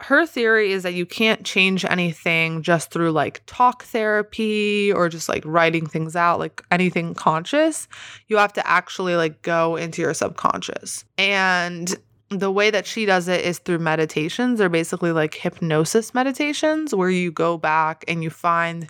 her 0.00 0.26
theory 0.26 0.72
is 0.72 0.84
that 0.84 0.94
you 0.94 1.04
can't 1.04 1.44
change 1.44 1.84
anything 1.84 2.62
just 2.62 2.90
through 2.90 3.10
like 3.10 3.42
talk 3.46 3.82
therapy 3.82 4.92
or 4.92 5.08
just 5.08 5.28
like 5.28 5.42
writing 5.44 5.86
things 5.86 6.14
out, 6.14 6.38
like 6.38 6.62
anything 6.70 7.14
conscious. 7.14 7.88
You 8.28 8.36
have 8.36 8.52
to 8.54 8.66
actually 8.66 9.16
like 9.16 9.42
go 9.42 9.76
into 9.76 10.02
your 10.02 10.14
subconscious. 10.14 11.04
And 11.16 11.96
the 12.30 12.50
way 12.50 12.70
that 12.70 12.86
she 12.86 13.06
does 13.06 13.26
it 13.26 13.44
is 13.44 13.58
through 13.58 13.78
meditations. 13.78 14.58
They're 14.58 14.68
basically 14.68 15.12
like 15.12 15.34
hypnosis 15.34 16.14
meditations 16.14 16.94
where 16.94 17.10
you 17.10 17.32
go 17.32 17.56
back 17.56 18.04
and 18.06 18.22
you 18.22 18.30
find 18.30 18.88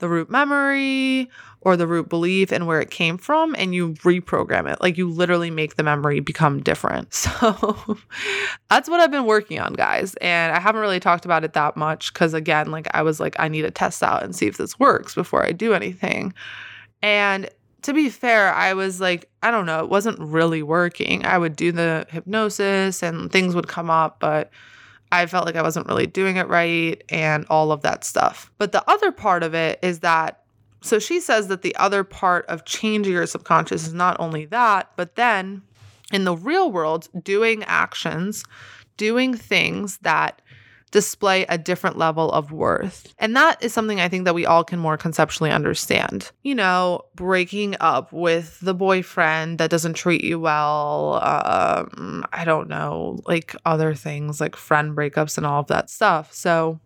the 0.00 0.08
root 0.08 0.30
memory 0.30 1.30
or 1.62 1.76
the 1.76 1.86
root 1.86 2.08
belief 2.08 2.50
and 2.52 2.66
where 2.66 2.80
it 2.80 2.90
came 2.90 3.18
from 3.18 3.54
and 3.58 3.74
you 3.74 3.92
reprogram 3.94 4.70
it. 4.70 4.80
Like 4.80 4.96
you 4.96 5.08
literally 5.08 5.50
make 5.50 5.76
the 5.76 5.82
memory 5.82 6.20
become 6.20 6.62
different. 6.62 7.14
So 7.40 7.98
that's 8.68 8.88
what 8.88 9.00
I've 9.00 9.10
been 9.10 9.24
working 9.24 9.60
on, 9.60 9.74
guys. 9.74 10.14
And 10.16 10.54
I 10.54 10.60
haven't 10.60 10.80
really 10.80 11.00
talked 11.00 11.24
about 11.24 11.44
it 11.44 11.52
that 11.52 11.76
much 11.76 12.12
because, 12.12 12.34
again, 12.34 12.70
like 12.70 12.88
I 12.92 13.02
was 13.02 13.20
like, 13.20 13.36
I 13.38 13.48
need 13.48 13.62
to 13.62 13.70
test 13.70 14.02
out 14.02 14.22
and 14.22 14.34
see 14.34 14.46
if 14.46 14.56
this 14.56 14.78
works 14.78 15.14
before 15.14 15.44
I 15.44 15.52
do 15.52 15.72
anything. 15.72 16.34
And 17.02 17.48
to 17.82 17.92
be 17.92 18.08
fair, 18.08 18.52
I 18.52 18.74
was 18.74 19.00
like, 19.00 19.28
I 19.42 19.50
don't 19.50 19.66
know, 19.66 19.82
it 19.82 19.88
wasn't 19.88 20.18
really 20.18 20.62
working. 20.62 21.24
I 21.24 21.38
would 21.38 21.56
do 21.56 21.72
the 21.72 22.06
hypnosis 22.10 23.02
and 23.02 23.30
things 23.32 23.54
would 23.54 23.68
come 23.68 23.90
up, 23.90 24.20
but 24.20 24.50
I 25.12 25.26
felt 25.26 25.46
like 25.46 25.56
I 25.56 25.62
wasn't 25.62 25.88
really 25.88 26.06
doing 26.06 26.36
it 26.36 26.48
right 26.48 27.02
and 27.08 27.46
all 27.50 27.72
of 27.72 27.82
that 27.82 28.04
stuff. 28.04 28.50
But 28.58 28.72
the 28.72 28.88
other 28.88 29.10
part 29.12 29.42
of 29.42 29.54
it 29.54 29.78
is 29.82 30.00
that 30.00 30.40
so 30.82 30.98
she 30.98 31.20
says 31.20 31.48
that 31.48 31.62
the 31.62 31.76
other 31.76 32.04
part 32.04 32.46
of 32.46 32.64
changing 32.64 33.12
your 33.12 33.26
subconscious 33.26 33.86
is 33.86 33.92
not 33.92 34.18
only 34.18 34.46
that, 34.46 34.90
but 34.96 35.14
then 35.14 35.62
in 36.10 36.24
the 36.24 36.34
real 36.34 36.72
world, 36.72 37.08
doing 37.22 37.62
actions, 37.64 38.44
doing 38.96 39.34
things 39.34 39.98
that 39.98 40.40
display 40.90 41.44
a 41.48 41.56
different 41.56 41.96
level 41.96 42.32
of 42.32 42.52
worth. 42.52 43.12
And 43.18 43.36
that 43.36 43.62
is 43.62 43.72
something 43.72 44.00
I 44.00 44.08
think 44.08 44.24
that 44.24 44.34
we 44.34 44.46
all 44.46 44.64
can 44.64 44.78
more 44.78 44.96
conceptually 44.96 45.50
understand. 45.50 46.30
You 46.42 46.54
know, 46.54 47.02
breaking 47.14 47.76
up 47.80 48.12
with 48.12 48.58
the 48.60 48.74
boyfriend 48.74 49.58
that 49.58 49.70
doesn't 49.70 49.94
treat 49.94 50.24
you 50.24 50.40
well, 50.40 51.20
um, 51.22 52.24
I 52.32 52.44
don't 52.44 52.68
know, 52.68 53.20
like 53.26 53.54
other 53.64 53.94
things 53.94 54.40
like 54.40 54.56
friend 54.56 54.96
breakups 54.96 55.36
and 55.36 55.46
all 55.46 55.60
of 55.60 55.68
that 55.68 55.90
stuff. 55.90 56.32
So 56.32 56.80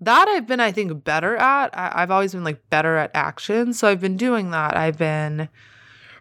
that 0.00 0.28
I've 0.28 0.46
been, 0.46 0.60
I 0.60 0.72
think, 0.72 1.04
better 1.04 1.36
at. 1.36 1.70
I- 1.76 2.00
have 2.00 2.10
always 2.10 2.32
been 2.32 2.44
like 2.44 2.68
better 2.68 2.96
at 2.96 3.10
action. 3.14 3.72
So 3.72 3.88
I've 3.88 4.00
been 4.00 4.16
doing 4.16 4.50
that. 4.50 4.76
I've 4.76 4.98
been 4.98 5.48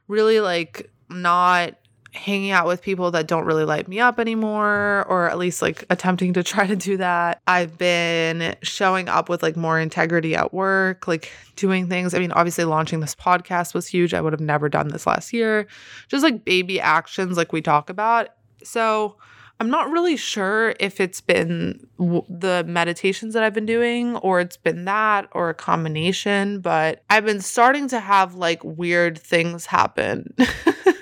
really 0.07 0.39
like 0.39 0.89
not 1.09 1.75
hanging 2.13 2.51
out 2.51 2.67
with 2.67 2.81
people 2.81 3.11
that 3.11 3.27
don't 3.27 3.45
really 3.45 3.65
light 3.65 3.87
me 3.87 3.99
up 3.99 4.19
anymore, 4.19 5.05
or 5.09 5.29
at 5.29 5.37
least 5.37 5.61
like 5.61 5.85
attempting 5.89 6.33
to 6.33 6.43
try 6.43 6.65
to 6.65 6.75
do 6.75 6.97
that. 6.97 7.41
I've 7.47 7.77
been 7.77 8.55
showing 8.61 9.09
up 9.09 9.29
with 9.29 9.43
like 9.43 9.55
more 9.55 9.79
integrity 9.79 10.35
at 10.35 10.53
work, 10.53 11.07
like 11.07 11.31
doing 11.55 11.89
things. 11.89 12.13
I 12.13 12.19
mean, 12.19 12.31
obviously, 12.31 12.63
launching 12.65 12.99
this 12.99 13.15
podcast 13.15 13.73
was 13.73 13.87
huge. 13.87 14.13
I 14.13 14.21
would 14.21 14.33
have 14.33 14.41
never 14.41 14.69
done 14.69 14.89
this 14.89 15.07
last 15.07 15.33
year. 15.33 15.67
Just 16.07 16.23
like 16.23 16.45
baby 16.45 16.79
actions, 16.79 17.37
like 17.37 17.51
we 17.51 17.61
talk 17.61 17.89
about. 17.89 18.29
So, 18.63 19.17
I'm 19.59 19.69
not 19.69 19.91
really 19.91 20.17
sure 20.17 20.73
if 20.79 20.99
it's 20.99 21.21
been 21.21 21.87
w- 21.97 22.25
the 22.27 22.65
meditations 22.67 23.33
that 23.33 23.43
I've 23.43 23.53
been 23.53 23.65
doing 23.65 24.17
or 24.17 24.39
it's 24.39 24.57
been 24.57 24.85
that 24.85 25.29
or 25.31 25.49
a 25.49 25.53
combination, 25.53 26.59
but 26.59 27.03
I've 27.09 27.25
been 27.25 27.39
starting 27.39 27.87
to 27.89 27.99
have 27.99 28.35
like 28.35 28.63
weird 28.63 29.17
things 29.17 29.65
happen. 29.65 30.33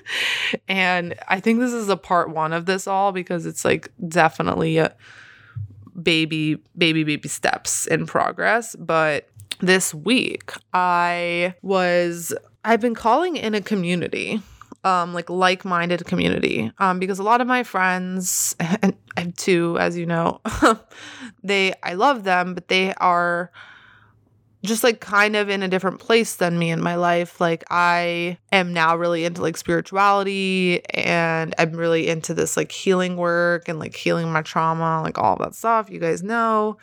and 0.67 1.15
I 1.27 1.39
think 1.39 1.59
this 1.59 1.73
is 1.73 1.89
a 1.89 1.97
part 1.97 2.29
one 2.29 2.53
of 2.53 2.65
this 2.65 2.87
all 2.87 3.11
because 3.11 3.45
it's 3.45 3.65
like 3.65 3.91
definitely 4.07 4.77
a 4.77 4.95
baby, 6.01 6.57
baby, 6.77 7.03
baby 7.03 7.29
steps 7.29 7.87
in 7.87 8.05
progress. 8.05 8.75
But 8.77 9.27
this 9.59 9.93
week, 9.93 10.53
I 10.73 11.55
was, 11.61 12.33
I've 12.63 12.81
been 12.81 12.95
calling 12.95 13.37
in 13.37 13.53
a 13.55 13.61
community 13.61 14.41
um, 14.83 15.13
like 15.13 15.29
like-minded 15.29 16.05
community 16.05 16.71
um, 16.79 16.99
because 16.99 17.19
a 17.19 17.23
lot 17.23 17.41
of 17.41 17.47
my 17.47 17.63
friends 17.63 18.55
and 18.81 18.95
have 19.15 19.35
two 19.37 19.77
as 19.79 19.97
you 19.97 20.05
know 20.05 20.41
they 21.43 21.73
I 21.83 21.93
love 21.93 22.23
them 22.23 22.53
but 22.53 22.67
they 22.67 22.93
are 22.95 23.51
just 24.63 24.83
like 24.83 24.99
kind 24.99 25.35
of 25.35 25.49
in 25.49 25.63
a 25.63 25.67
different 25.67 25.99
place 25.99 26.35
than 26.35 26.59
me 26.59 26.69
in 26.69 26.81
my 26.81 26.95
life 26.95 27.41
like 27.41 27.63
I 27.69 28.37
am 28.51 28.73
now 28.73 28.95
really 28.95 29.25
into 29.25 29.41
like 29.41 29.57
spirituality 29.57 30.85
and 30.91 31.55
I'm 31.57 31.71
really 31.71 32.07
into 32.07 32.33
this 32.33 32.55
like 32.55 32.71
healing 32.71 33.17
work 33.17 33.67
and 33.67 33.79
like 33.79 33.95
healing 33.95 34.31
my 34.31 34.41
trauma 34.41 35.01
like 35.03 35.17
all 35.17 35.35
that 35.37 35.55
stuff 35.55 35.89
you 35.89 35.99
guys 35.99 36.21
know 36.21 36.77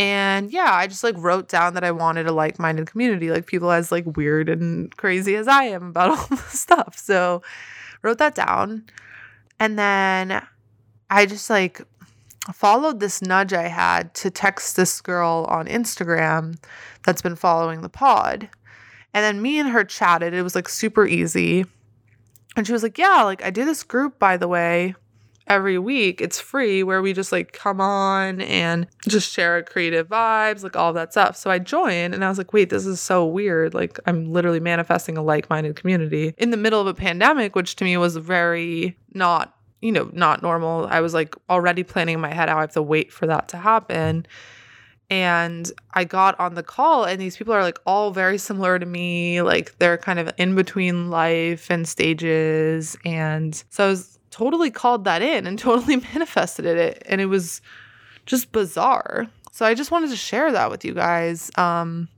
and 0.00 0.50
yeah, 0.50 0.72
I 0.72 0.86
just 0.86 1.04
like 1.04 1.14
wrote 1.18 1.48
down 1.48 1.74
that 1.74 1.84
I 1.84 1.90
wanted 1.90 2.26
a 2.26 2.32
like 2.32 2.58
minded 2.58 2.86
community, 2.86 3.30
like 3.30 3.44
people 3.44 3.70
as 3.70 3.92
like 3.92 4.16
weird 4.16 4.48
and 4.48 4.96
crazy 4.96 5.36
as 5.36 5.46
I 5.46 5.64
am 5.64 5.88
about 5.88 6.08
all 6.18 6.26
this 6.30 6.58
stuff. 6.58 6.96
So 6.96 7.42
wrote 8.00 8.16
that 8.16 8.34
down. 8.34 8.86
And 9.58 9.78
then 9.78 10.42
I 11.10 11.26
just 11.26 11.50
like 11.50 11.82
followed 12.52 13.00
this 13.00 13.22
nudge 13.22 13.52
I 13.52 13.68
had 13.68 14.14
to 14.14 14.30
text 14.30 14.76
this 14.76 15.00
girl 15.00 15.46
on 15.48 15.66
Instagram 15.66 16.56
that's 17.04 17.22
been 17.22 17.36
following 17.36 17.82
the 17.82 17.88
pod. 17.88 18.48
And 19.12 19.24
then 19.24 19.42
me 19.42 19.58
and 19.58 19.68
her 19.68 19.84
chatted. 19.84 20.34
It 20.34 20.42
was 20.42 20.54
like 20.54 20.68
super 20.68 21.06
easy. 21.06 21.64
And 22.56 22.66
she 22.66 22.72
was 22.72 22.82
like, 22.82 22.98
Yeah, 22.98 23.22
like 23.22 23.44
I 23.44 23.50
do 23.50 23.64
this 23.64 23.82
group, 23.82 24.18
by 24.18 24.36
the 24.36 24.48
way 24.48 24.94
every 25.50 25.78
week. 25.78 26.20
It's 26.20 26.38
free 26.38 26.82
where 26.82 27.02
we 27.02 27.12
just 27.12 27.32
like 27.32 27.52
come 27.52 27.80
on 27.80 28.40
and 28.40 28.86
just 29.08 29.30
share 29.30 29.62
creative 29.64 30.08
vibes, 30.08 30.62
like 30.62 30.76
all 30.76 30.92
that 30.92 31.12
stuff. 31.12 31.36
So 31.36 31.50
I 31.50 31.58
joined 31.58 32.14
and 32.14 32.24
I 32.24 32.28
was 32.28 32.38
like, 32.38 32.52
wait, 32.52 32.70
this 32.70 32.86
is 32.86 33.00
so 33.00 33.26
weird. 33.26 33.74
Like 33.74 33.98
I'm 34.06 34.32
literally 34.32 34.60
manifesting 34.60 35.18
a 35.18 35.22
like 35.22 35.50
minded 35.50 35.74
community 35.74 36.34
in 36.38 36.50
the 36.50 36.56
middle 36.56 36.80
of 36.80 36.86
a 36.86 36.94
pandemic, 36.94 37.56
which 37.56 37.74
to 37.76 37.84
me 37.84 37.96
was 37.96 38.16
very 38.16 38.96
not, 39.12 39.56
you 39.80 39.92
know, 39.92 40.10
not 40.12 40.42
normal. 40.42 40.86
I 40.90 41.00
was 41.00 41.14
like 41.14 41.34
already 41.48 41.82
planning 41.82 42.14
in 42.14 42.20
my 42.20 42.32
head 42.32 42.48
how 42.48 42.58
I 42.58 42.60
have 42.62 42.72
to 42.72 42.82
wait 42.82 43.12
for 43.12 43.26
that 43.26 43.48
to 43.48 43.56
happen. 43.56 44.26
And 45.08 45.70
I 45.94 46.04
got 46.04 46.38
on 46.38 46.54
the 46.54 46.62
call, 46.62 47.04
and 47.04 47.20
these 47.20 47.36
people 47.36 47.52
are 47.52 47.62
like 47.62 47.78
all 47.84 48.12
very 48.12 48.38
similar 48.38 48.78
to 48.78 48.86
me. 48.86 49.42
Like 49.42 49.76
they're 49.78 49.98
kind 49.98 50.20
of 50.20 50.30
in 50.36 50.54
between 50.54 51.10
life 51.10 51.68
and 51.68 51.88
stages. 51.88 52.96
And 53.04 53.62
so 53.70 53.86
I 53.86 53.88
was 53.88 54.18
totally 54.30 54.70
called 54.70 55.04
that 55.04 55.20
in 55.20 55.46
and 55.46 55.58
totally 55.58 55.96
manifested 55.96 56.64
it. 56.64 57.02
And 57.06 57.20
it 57.20 57.26
was 57.26 57.60
just 58.26 58.52
bizarre. 58.52 59.26
So 59.50 59.66
I 59.66 59.74
just 59.74 59.90
wanted 59.90 60.10
to 60.10 60.16
share 60.16 60.52
that 60.52 60.70
with 60.70 60.84
you 60.84 60.94
guys. 60.94 61.50
Um, 61.56 62.08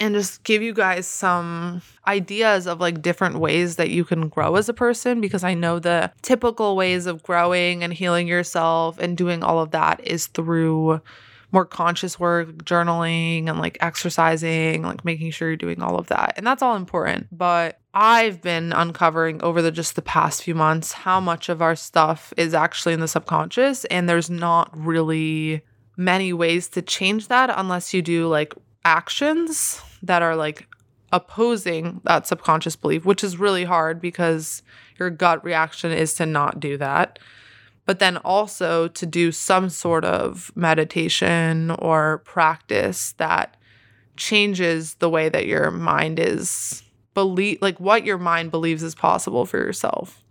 and 0.00 0.14
just 0.14 0.44
give 0.44 0.62
you 0.62 0.72
guys 0.72 1.06
some 1.06 1.82
ideas 2.06 2.66
of 2.66 2.80
like 2.80 3.02
different 3.02 3.38
ways 3.38 3.76
that 3.76 3.90
you 3.90 4.04
can 4.04 4.28
grow 4.28 4.56
as 4.56 4.68
a 4.68 4.74
person 4.74 5.20
because 5.20 5.44
I 5.44 5.54
know 5.54 5.78
the 5.78 6.12
typical 6.22 6.76
ways 6.76 7.06
of 7.06 7.22
growing 7.22 7.82
and 7.82 7.92
healing 7.92 8.28
yourself 8.28 8.98
and 8.98 9.16
doing 9.16 9.42
all 9.42 9.60
of 9.60 9.72
that 9.72 10.00
is 10.06 10.26
through 10.28 11.00
more 11.50 11.64
conscious 11.64 12.20
work, 12.20 12.48
journaling 12.64 13.48
and 13.48 13.58
like 13.58 13.78
exercising, 13.80 14.82
like 14.82 15.04
making 15.04 15.30
sure 15.30 15.48
you're 15.48 15.56
doing 15.56 15.82
all 15.82 15.98
of 15.98 16.08
that. 16.08 16.34
And 16.36 16.46
that's 16.46 16.62
all 16.62 16.76
important. 16.76 17.26
But 17.32 17.80
I've 17.94 18.42
been 18.42 18.72
uncovering 18.72 19.42
over 19.42 19.62
the 19.62 19.72
just 19.72 19.96
the 19.96 20.02
past 20.02 20.42
few 20.42 20.54
months 20.54 20.92
how 20.92 21.20
much 21.20 21.48
of 21.48 21.62
our 21.62 21.74
stuff 21.74 22.32
is 22.36 22.54
actually 22.54 22.92
in 22.92 23.00
the 23.00 23.08
subconscious 23.08 23.84
and 23.86 24.08
there's 24.08 24.30
not 24.30 24.70
really 24.76 25.62
many 25.96 26.32
ways 26.32 26.68
to 26.68 26.82
change 26.82 27.28
that 27.28 27.50
unless 27.56 27.92
you 27.92 28.02
do 28.02 28.28
like 28.28 28.54
actions 28.84 29.82
that 30.02 30.22
are 30.22 30.36
like 30.36 30.66
opposing 31.12 32.00
that 32.04 32.26
subconscious 32.26 32.76
belief, 32.76 33.04
which 33.04 33.24
is 33.24 33.38
really 33.38 33.64
hard 33.64 34.00
because 34.00 34.62
your 34.98 35.10
gut 35.10 35.42
reaction 35.44 35.92
is 35.92 36.14
to 36.14 36.26
not 36.26 36.60
do 36.60 36.76
that 36.76 37.18
but 37.88 38.00
then 38.00 38.18
also 38.18 38.86
to 38.86 39.06
do 39.06 39.32
some 39.32 39.70
sort 39.70 40.04
of 40.04 40.52
meditation 40.54 41.70
or 41.70 42.18
practice 42.18 43.12
that 43.12 43.56
changes 44.14 44.92
the 44.96 45.08
way 45.08 45.30
that 45.30 45.46
your 45.46 45.70
mind 45.70 46.20
is 46.20 46.82
believe 47.14 47.56
like 47.62 47.80
what 47.80 48.04
your 48.04 48.18
mind 48.18 48.50
believes 48.50 48.82
is 48.82 48.94
possible 48.94 49.46
for 49.46 49.56
yourself. 49.56 50.22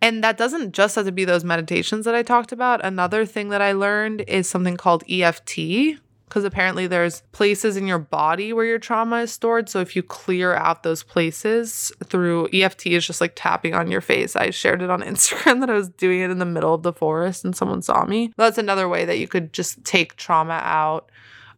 And 0.00 0.24
that 0.24 0.38
doesn't 0.38 0.72
just 0.72 0.96
have 0.96 1.04
to 1.04 1.12
be 1.12 1.26
those 1.26 1.44
meditations 1.44 2.06
that 2.06 2.14
I 2.14 2.22
talked 2.22 2.52
about. 2.52 2.82
Another 2.82 3.26
thing 3.26 3.50
that 3.50 3.60
I 3.60 3.72
learned 3.72 4.24
is 4.26 4.48
something 4.48 4.78
called 4.78 5.04
EFT, 5.10 5.98
because 6.28 6.44
apparently 6.44 6.86
there's 6.86 7.22
places 7.32 7.76
in 7.76 7.86
your 7.86 7.98
body 7.98 8.52
where 8.52 8.64
your 8.64 8.78
trauma 8.78 9.18
is 9.18 9.32
stored. 9.32 9.68
So 9.68 9.80
if 9.80 9.94
you 9.94 10.02
clear 10.02 10.54
out 10.54 10.82
those 10.82 11.02
places 11.02 11.92
through 12.04 12.48
EFT 12.52 12.86
is 12.88 13.06
just 13.06 13.20
like 13.20 13.32
tapping 13.36 13.74
on 13.74 13.90
your 13.90 14.00
face. 14.00 14.34
I 14.34 14.50
shared 14.50 14.82
it 14.82 14.90
on 14.90 15.02
Instagram 15.02 15.60
that 15.60 15.70
I 15.70 15.74
was 15.74 15.88
doing 15.88 16.20
it 16.20 16.30
in 16.30 16.38
the 16.38 16.44
middle 16.44 16.74
of 16.74 16.82
the 16.82 16.92
forest 16.92 17.44
and 17.44 17.56
someone 17.56 17.82
saw 17.82 18.04
me. 18.04 18.32
That's 18.36 18.58
another 18.58 18.88
way 18.88 19.04
that 19.04 19.18
you 19.18 19.28
could 19.28 19.52
just 19.52 19.84
take 19.84 20.16
trauma 20.16 20.60
out 20.64 21.10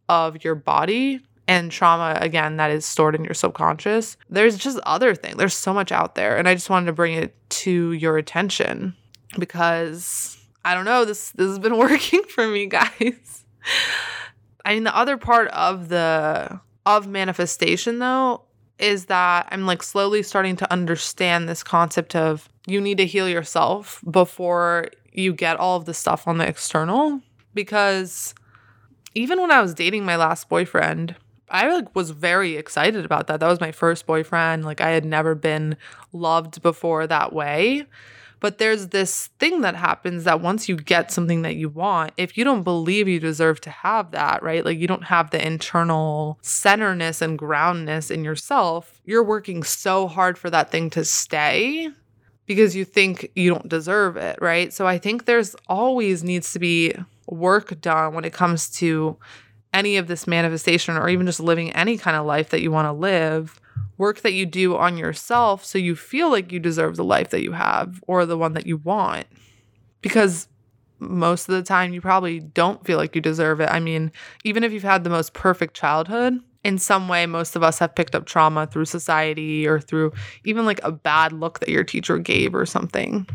of 0.08 0.44
your 0.44 0.54
body 0.54 1.20
and 1.46 1.72
trauma 1.72 2.18
again 2.20 2.58
that 2.58 2.70
is 2.70 2.84
stored 2.84 3.14
in 3.14 3.24
your 3.24 3.34
subconscious. 3.34 4.18
There's 4.28 4.58
just 4.58 4.78
other 4.84 5.14
things. 5.14 5.36
There's 5.36 5.54
so 5.54 5.72
much 5.72 5.92
out 5.92 6.14
there 6.14 6.36
and 6.36 6.46
I 6.46 6.54
just 6.54 6.68
wanted 6.68 6.86
to 6.86 6.92
bring 6.92 7.14
it 7.14 7.34
to 7.50 7.92
your 7.92 8.18
attention 8.18 8.94
because 9.38 10.36
I 10.62 10.74
don't 10.74 10.84
know 10.84 11.06
this 11.06 11.30
this 11.30 11.48
has 11.48 11.58
been 11.58 11.78
working 11.78 12.22
for 12.24 12.46
me 12.46 12.66
guys. 12.66 13.44
I 14.64 14.74
mean, 14.74 14.84
the 14.84 14.96
other 14.96 15.16
part 15.16 15.48
of 15.48 15.88
the 15.88 16.60
of 16.86 17.06
manifestation 17.06 17.98
though 17.98 18.42
is 18.78 19.06
that 19.06 19.48
I'm 19.50 19.66
like 19.66 19.82
slowly 19.82 20.22
starting 20.22 20.56
to 20.56 20.72
understand 20.72 21.48
this 21.48 21.62
concept 21.62 22.14
of 22.16 22.48
you 22.66 22.80
need 22.80 22.98
to 22.98 23.06
heal 23.06 23.28
yourself 23.28 24.02
before 24.10 24.88
you 25.12 25.32
get 25.32 25.56
all 25.58 25.76
of 25.76 25.84
the 25.84 25.94
stuff 25.94 26.28
on 26.28 26.38
the 26.38 26.46
external 26.46 27.20
because 27.54 28.34
even 29.14 29.40
when 29.40 29.50
I 29.50 29.60
was 29.60 29.74
dating 29.74 30.04
my 30.04 30.16
last 30.16 30.48
boyfriend, 30.48 31.16
I 31.50 31.72
like 31.72 31.94
was 31.94 32.10
very 32.10 32.56
excited 32.56 33.04
about 33.04 33.26
that. 33.26 33.40
That 33.40 33.48
was 33.48 33.60
my 33.60 33.72
first 33.72 34.06
boyfriend. 34.06 34.64
Like 34.64 34.80
I 34.80 34.90
had 34.90 35.04
never 35.04 35.34
been 35.34 35.76
loved 36.12 36.62
before 36.62 37.06
that 37.06 37.32
way. 37.32 37.86
But 38.40 38.58
there's 38.58 38.88
this 38.88 39.28
thing 39.38 39.62
that 39.62 39.74
happens 39.74 40.24
that 40.24 40.40
once 40.40 40.68
you 40.68 40.76
get 40.76 41.10
something 41.10 41.42
that 41.42 41.56
you 41.56 41.68
want, 41.68 42.12
if 42.16 42.38
you 42.38 42.44
don't 42.44 42.62
believe 42.62 43.08
you 43.08 43.18
deserve 43.18 43.60
to 43.62 43.70
have 43.70 44.12
that, 44.12 44.42
right? 44.42 44.64
Like 44.64 44.78
you 44.78 44.86
don't 44.86 45.04
have 45.04 45.30
the 45.30 45.44
internal 45.44 46.38
centerness 46.42 47.20
and 47.20 47.38
groundness 47.38 48.10
in 48.10 48.24
yourself, 48.24 49.00
you're 49.04 49.24
working 49.24 49.62
so 49.62 50.06
hard 50.06 50.38
for 50.38 50.50
that 50.50 50.70
thing 50.70 50.90
to 50.90 51.04
stay 51.04 51.88
because 52.46 52.74
you 52.74 52.84
think 52.84 53.30
you 53.34 53.50
don't 53.50 53.68
deserve 53.68 54.16
it, 54.16 54.38
right? 54.40 54.72
So 54.72 54.86
I 54.86 54.98
think 54.98 55.24
there's 55.24 55.54
always 55.68 56.24
needs 56.24 56.52
to 56.52 56.58
be 56.58 56.94
work 57.26 57.80
done 57.80 58.14
when 58.14 58.24
it 58.24 58.32
comes 58.32 58.70
to 58.70 59.16
any 59.74 59.98
of 59.98 60.08
this 60.08 60.26
manifestation 60.26 60.96
or 60.96 61.08
even 61.08 61.26
just 61.26 61.40
living 61.40 61.72
any 61.72 61.98
kind 61.98 62.16
of 62.16 62.24
life 62.24 62.50
that 62.50 62.62
you 62.62 62.70
want 62.70 62.86
to 62.86 62.92
live 62.92 63.60
work 63.98 64.20
that 64.20 64.32
you 64.32 64.46
do 64.46 64.76
on 64.76 64.96
yourself 64.96 65.64
so 65.64 65.76
you 65.76 65.94
feel 65.94 66.30
like 66.30 66.52
you 66.52 66.58
deserve 66.58 66.96
the 66.96 67.04
life 67.04 67.30
that 67.30 67.42
you 67.42 67.52
have 67.52 68.02
or 68.06 68.24
the 68.24 68.38
one 68.38 68.54
that 68.54 68.66
you 68.66 68.78
want. 68.78 69.26
Because 70.00 70.48
most 71.00 71.48
of 71.48 71.54
the 71.54 71.62
time, 71.62 71.92
you 71.92 72.00
probably 72.00 72.40
don't 72.40 72.84
feel 72.84 72.96
like 72.96 73.14
you 73.14 73.20
deserve 73.20 73.60
it. 73.60 73.68
I 73.70 73.80
mean, 73.80 74.10
even 74.44 74.64
if 74.64 74.72
you've 74.72 74.82
had 74.82 75.04
the 75.04 75.10
most 75.10 75.32
perfect 75.32 75.74
childhood, 75.74 76.40
in 76.64 76.78
some 76.78 77.08
way, 77.08 77.24
most 77.26 77.56
of 77.56 77.62
us 77.62 77.78
have 77.78 77.94
picked 77.94 78.14
up 78.14 78.26
trauma 78.26 78.66
through 78.66 78.84
society 78.84 79.66
or 79.66 79.80
through 79.80 80.12
even 80.44 80.66
like 80.66 80.80
a 80.82 80.92
bad 80.92 81.32
look 81.32 81.60
that 81.60 81.68
your 81.68 81.84
teacher 81.84 82.18
gave 82.18 82.54
or 82.54 82.66
something. 82.66 83.26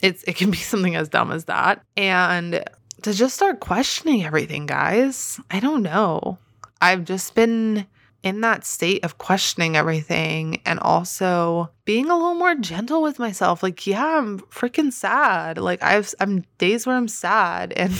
It's 0.00 0.24
it 0.24 0.36
can 0.36 0.50
be 0.50 0.56
something 0.72 0.96
as 0.96 1.08
dumb 1.08 1.32
as 1.32 1.44
that. 1.46 1.82
And 1.96 2.64
to 3.02 3.12
just 3.12 3.34
start 3.34 3.60
questioning 3.60 4.24
everything, 4.24 4.66
guys. 4.66 5.40
I 5.50 5.60
don't 5.60 5.82
know. 5.82 6.38
I've 6.80 7.04
just 7.04 7.34
been 7.34 7.86
in 8.22 8.40
that 8.42 8.64
state 8.64 9.04
of 9.04 9.18
questioning 9.18 9.76
everything 9.76 10.60
and 10.64 10.78
also 10.80 11.70
being 11.84 12.08
a 12.08 12.16
little 12.16 12.34
more 12.34 12.54
gentle 12.54 13.02
with 13.02 13.18
myself. 13.18 13.62
Like, 13.62 13.86
yeah, 13.86 14.18
I'm 14.18 14.38
freaking 14.40 14.92
sad. 14.92 15.58
Like 15.58 15.82
I've 15.82 16.14
I'm 16.20 16.44
days 16.58 16.86
where 16.86 16.96
I'm 16.96 17.08
sad 17.08 17.72
and 17.76 17.92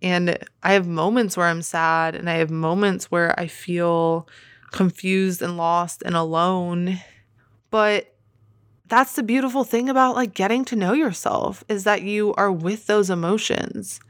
and 0.00 0.38
I 0.62 0.72
have 0.72 0.86
moments 0.86 1.36
where 1.36 1.46
I'm 1.46 1.62
sad 1.62 2.14
and 2.14 2.28
I 2.28 2.34
have 2.34 2.50
moments 2.50 3.10
where 3.10 3.38
I 3.38 3.46
feel 3.46 4.28
confused 4.70 5.42
and 5.42 5.56
lost 5.56 6.02
and 6.04 6.16
alone. 6.16 7.00
But 7.70 8.14
that's 8.86 9.14
the 9.14 9.22
beautiful 9.22 9.64
thing 9.64 9.88
about 9.88 10.16
like 10.16 10.34
getting 10.34 10.64
to 10.66 10.76
know 10.76 10.92
yourself 10.92 11.64
is 11.68 11.84
that 11.84 12.02
you 12.02 12.34
are 12.34 12.52
with 12.52 12.86
those 12.86 13.10
emotions. 13.10 14.00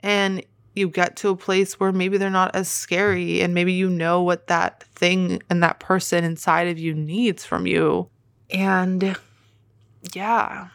And 0.00 0.44
you 0.74 0.88
get 0.88 1.16
to 1.16 1.28
a 1.28 1.36
place 1.36 1.78
where 1.78 1.92
maybe 1.92 2.18
they're 2.18 2.30
not 2.30 2.54
as 2.54 2.68
scary 2.68 3.40
and 3.40 3.54
maybe 3.54 3.72
you 3.72 3.88
know 3.88 4.22
what 4.22 4.48
that 4.48 4.82
thing 4.94 5.42
and 5.48 5.62
that 5.62 5.80
person 5.80 6.24
inside 6.24 6.68
of 6.68 6.78
you 6.78 6.94
needs 6.94 7.44
from 7.44 7.66
you. 7.66 8.08
And 8.50 9.16
yeah, 10.12 10.68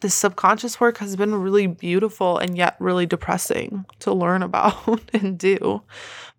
the 0.00 0.10
subconscious 0.10 0.80
work 0.80 0.98
has 0.98 1.16
been 1.16 1.34
really 1.34 1.66
beautiful 1.66 2.38
and 2.38 2.56
yet 2.56 2.76
really 2.78 3.06
depressing 3.06 3.84
to 4.00 4.12
learn 4.12 4.42
about 4.42 5.00
and 5.12 5.38
do. 5.38 5.82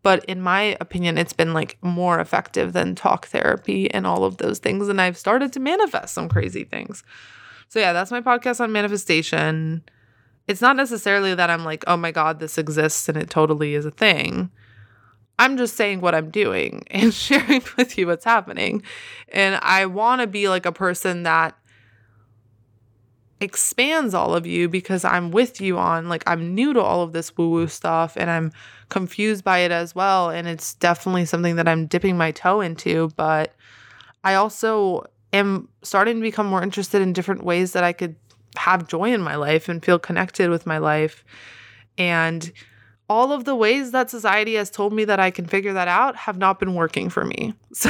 But 0.01 0.25
in 0.25 0.41
my 0.41 0.77
opinion, 0.81 1.17
it's 1.17 1.33
been 1.33 1.53
like 1.53 1.77
more 1.81 2.19
effective 2.19 2.73
than 2.73 2.93
talk 2.93 3.27
therapy 3.27 3.89
and 3.91 4.05
all 4.05 4.25
of 4.25 4.37
those 4.37 4.59
things. 4.59 4.89
And 4.89 4.99
I've 4.99 5.17
started 5.17 5.53
to 5.53 5.59
manifest 5.61 6.13
some 6.13 6.27
crazy 6.27 6.65
things. 6.65 7.03
So, 7.69 7.79
yeah, 7.79 7.93
that's 7.93 8.11
my 8.11 8.21
podcast 8.21 8.59
on 8.59 8.71
manifestation 8.71 9.83
it's 10.47 10.62
not 10.62 10.75
necessarily 10.75 11.36
that 11.36 11.49
I'm 11.49 11.63
like, 11.63 11.84
oh 11.88 11.97
my 11.97 12.12
God, 12.12 12.39
this 12.39 12.58
exists 12.58 13.08
and 13.08 13.17
it 13.17 13.29
totally 13.29 13.75
is 13.75 13.86
a 13.86 13.91
thing. 13.91 14.51
I'm 15.39 15.58
just 15.58 15.75
saying 15.75 16.01
what 16.01 16.15
I'm 16.15 16.29
doing 16.29 16.84
and 16.91 17.13
sharing 17.13 17.63
with 17.77 17.97
you 17.97 18.08
what's 18.08 18.25
happening. 18.25 18.84
And 19.29 19.60
I 19.62 19.86
want 19.86 20.21
to 20.21 20.27
be 20.27 20.49
like 20.49 20.65
a 20.65 20.71
person 20.71 21.23
that 21.23 21.56
expands 23.39 24.13
all 24.13 24.34
of 24.34 24.47
you 24.47 24.69
because 24.69 25.03
I'm 25.03 25.29
with 25.29 25.60
you 25.60 25.77
on 25.77 26.08
like 26.08 26.23
I'm 26.25 26.56
new 26.56 26.71
to 26.71 26.82
all 26.82 27.01
of 27.01 27.12
this 27.12 27.36
woo 27.36 27.49
woo 27.49 27.67
stuff 27.67 28.15
and 28.15 28.29
I'm 28.29 28.53
confused 28.88 29.43
by 29.43 29.60
it 29.60 29.71
as 29.71 29.93
well 29.93 30.29
and 30.29 30.47
it's 30.47 30.75
definitely 30.75 31.25
something 31.25 31.58
that 31.58 31.67
I'm 31.67 31.86
dipping 31.86 32.17
my 32.17 32.32
toe 32.32 32.62
into 32.62 33.10
but 33.17 33.53
I 34.23 34.36
also 34.36 35.03
am 35.34 35.67
starting 35.82 36.15
to 36.15 36.21
become 36.21 36.47
more 36.47 36.63
interested 36.63 37.01
in 37.01 37.12
different 37.12 37.43
ways 37.43 37.73
that 37.73 37.84
I 37.84 37.91
could 37.91 38.15
have 38.63 38.88
joy 38.88 39.13
in 39.13 39.21
my 39.21 39.36
life 39.36 39.67
and 39.67 39.84
feel 39.84 39.99
connected 39.99 40.49
with 40.49 40.65
my 40.65 40.78
life. 40.78 41.26
And 41.97 42.52
all 43.10 43.34
of 43.34 43.43
the 43.43 43.56
ways 43.56 43.91
that 43.91 44.10
society 44.10 44.56
has 44.56 44.69
told 44.69 44.93
me 44.93 45.04
that 45.06 45.19
I 45.19 45.32
can 45.32 45.45
figure 45.45 45.73
that 45.73 45.89
out 45.89 46.15
have 46.15 46.38
not 46.38 46.60
been 46.60 46.73
working 46.73 47.10
for 47.10 47.26
me. 47.26 47.54
So 47.73 47.89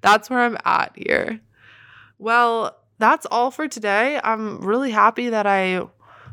that's 0.00 0.28
where 0.28 0.40
I'm 0.40 0.58
at 0.64 0.92
here. 0.96 1.40
Well, 2.18 2.76
that's 2.98 3.26
all 3.26 3.50
for 3.50 3.68
today. 3.68 4.20
I'm 4.22 4.60
really 4.60 4.90
happy 4.90 5.30
that 5.30 5.46
I 5.46 5.82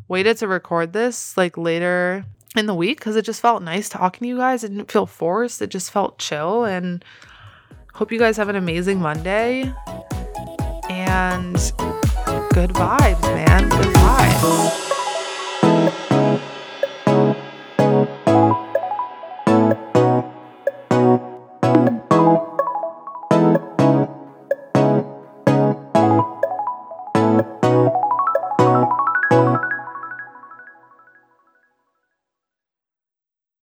waited 0.07 0.37
to 0.37 0.47
record 0.47 0.93
this 0.93 1.37
like 1.37 1.57
later 1.57 2.25
in 2.57 2.65
the 2.65 2.73
week 2.73 2.97
because 2.97 3.15
it 3.15 3.23
just 3.23 3.39
felt 3.39 3.61
nice 3.61 3.87
talking 3.87 4.21
to 4.21 4.27
you 4.27 4.37
guys. 4.37 4.63
It 4.63 4.69
didn't 4.69 4.91
feel 4.91 5.05
forced, 5.05 5.61
it 5.61 5.67
just 5.69 5.91
felt 5.91 6.17
chill. 6.17 6.65
And 6.65 7.05
hope 7.93 8.11
you 8.11 8.19
guys 8.19 8.35
have 8.37 8.49
an 8.49 8.55
amazing 8.55 8.99
Monday. 8.99 9.71
And 10.89 11.55
good 12.53 12.73
vibes, 12.73 13.21
man. 13.21 13.67
Good 13.67 13.93
vibes. 13.95 14.92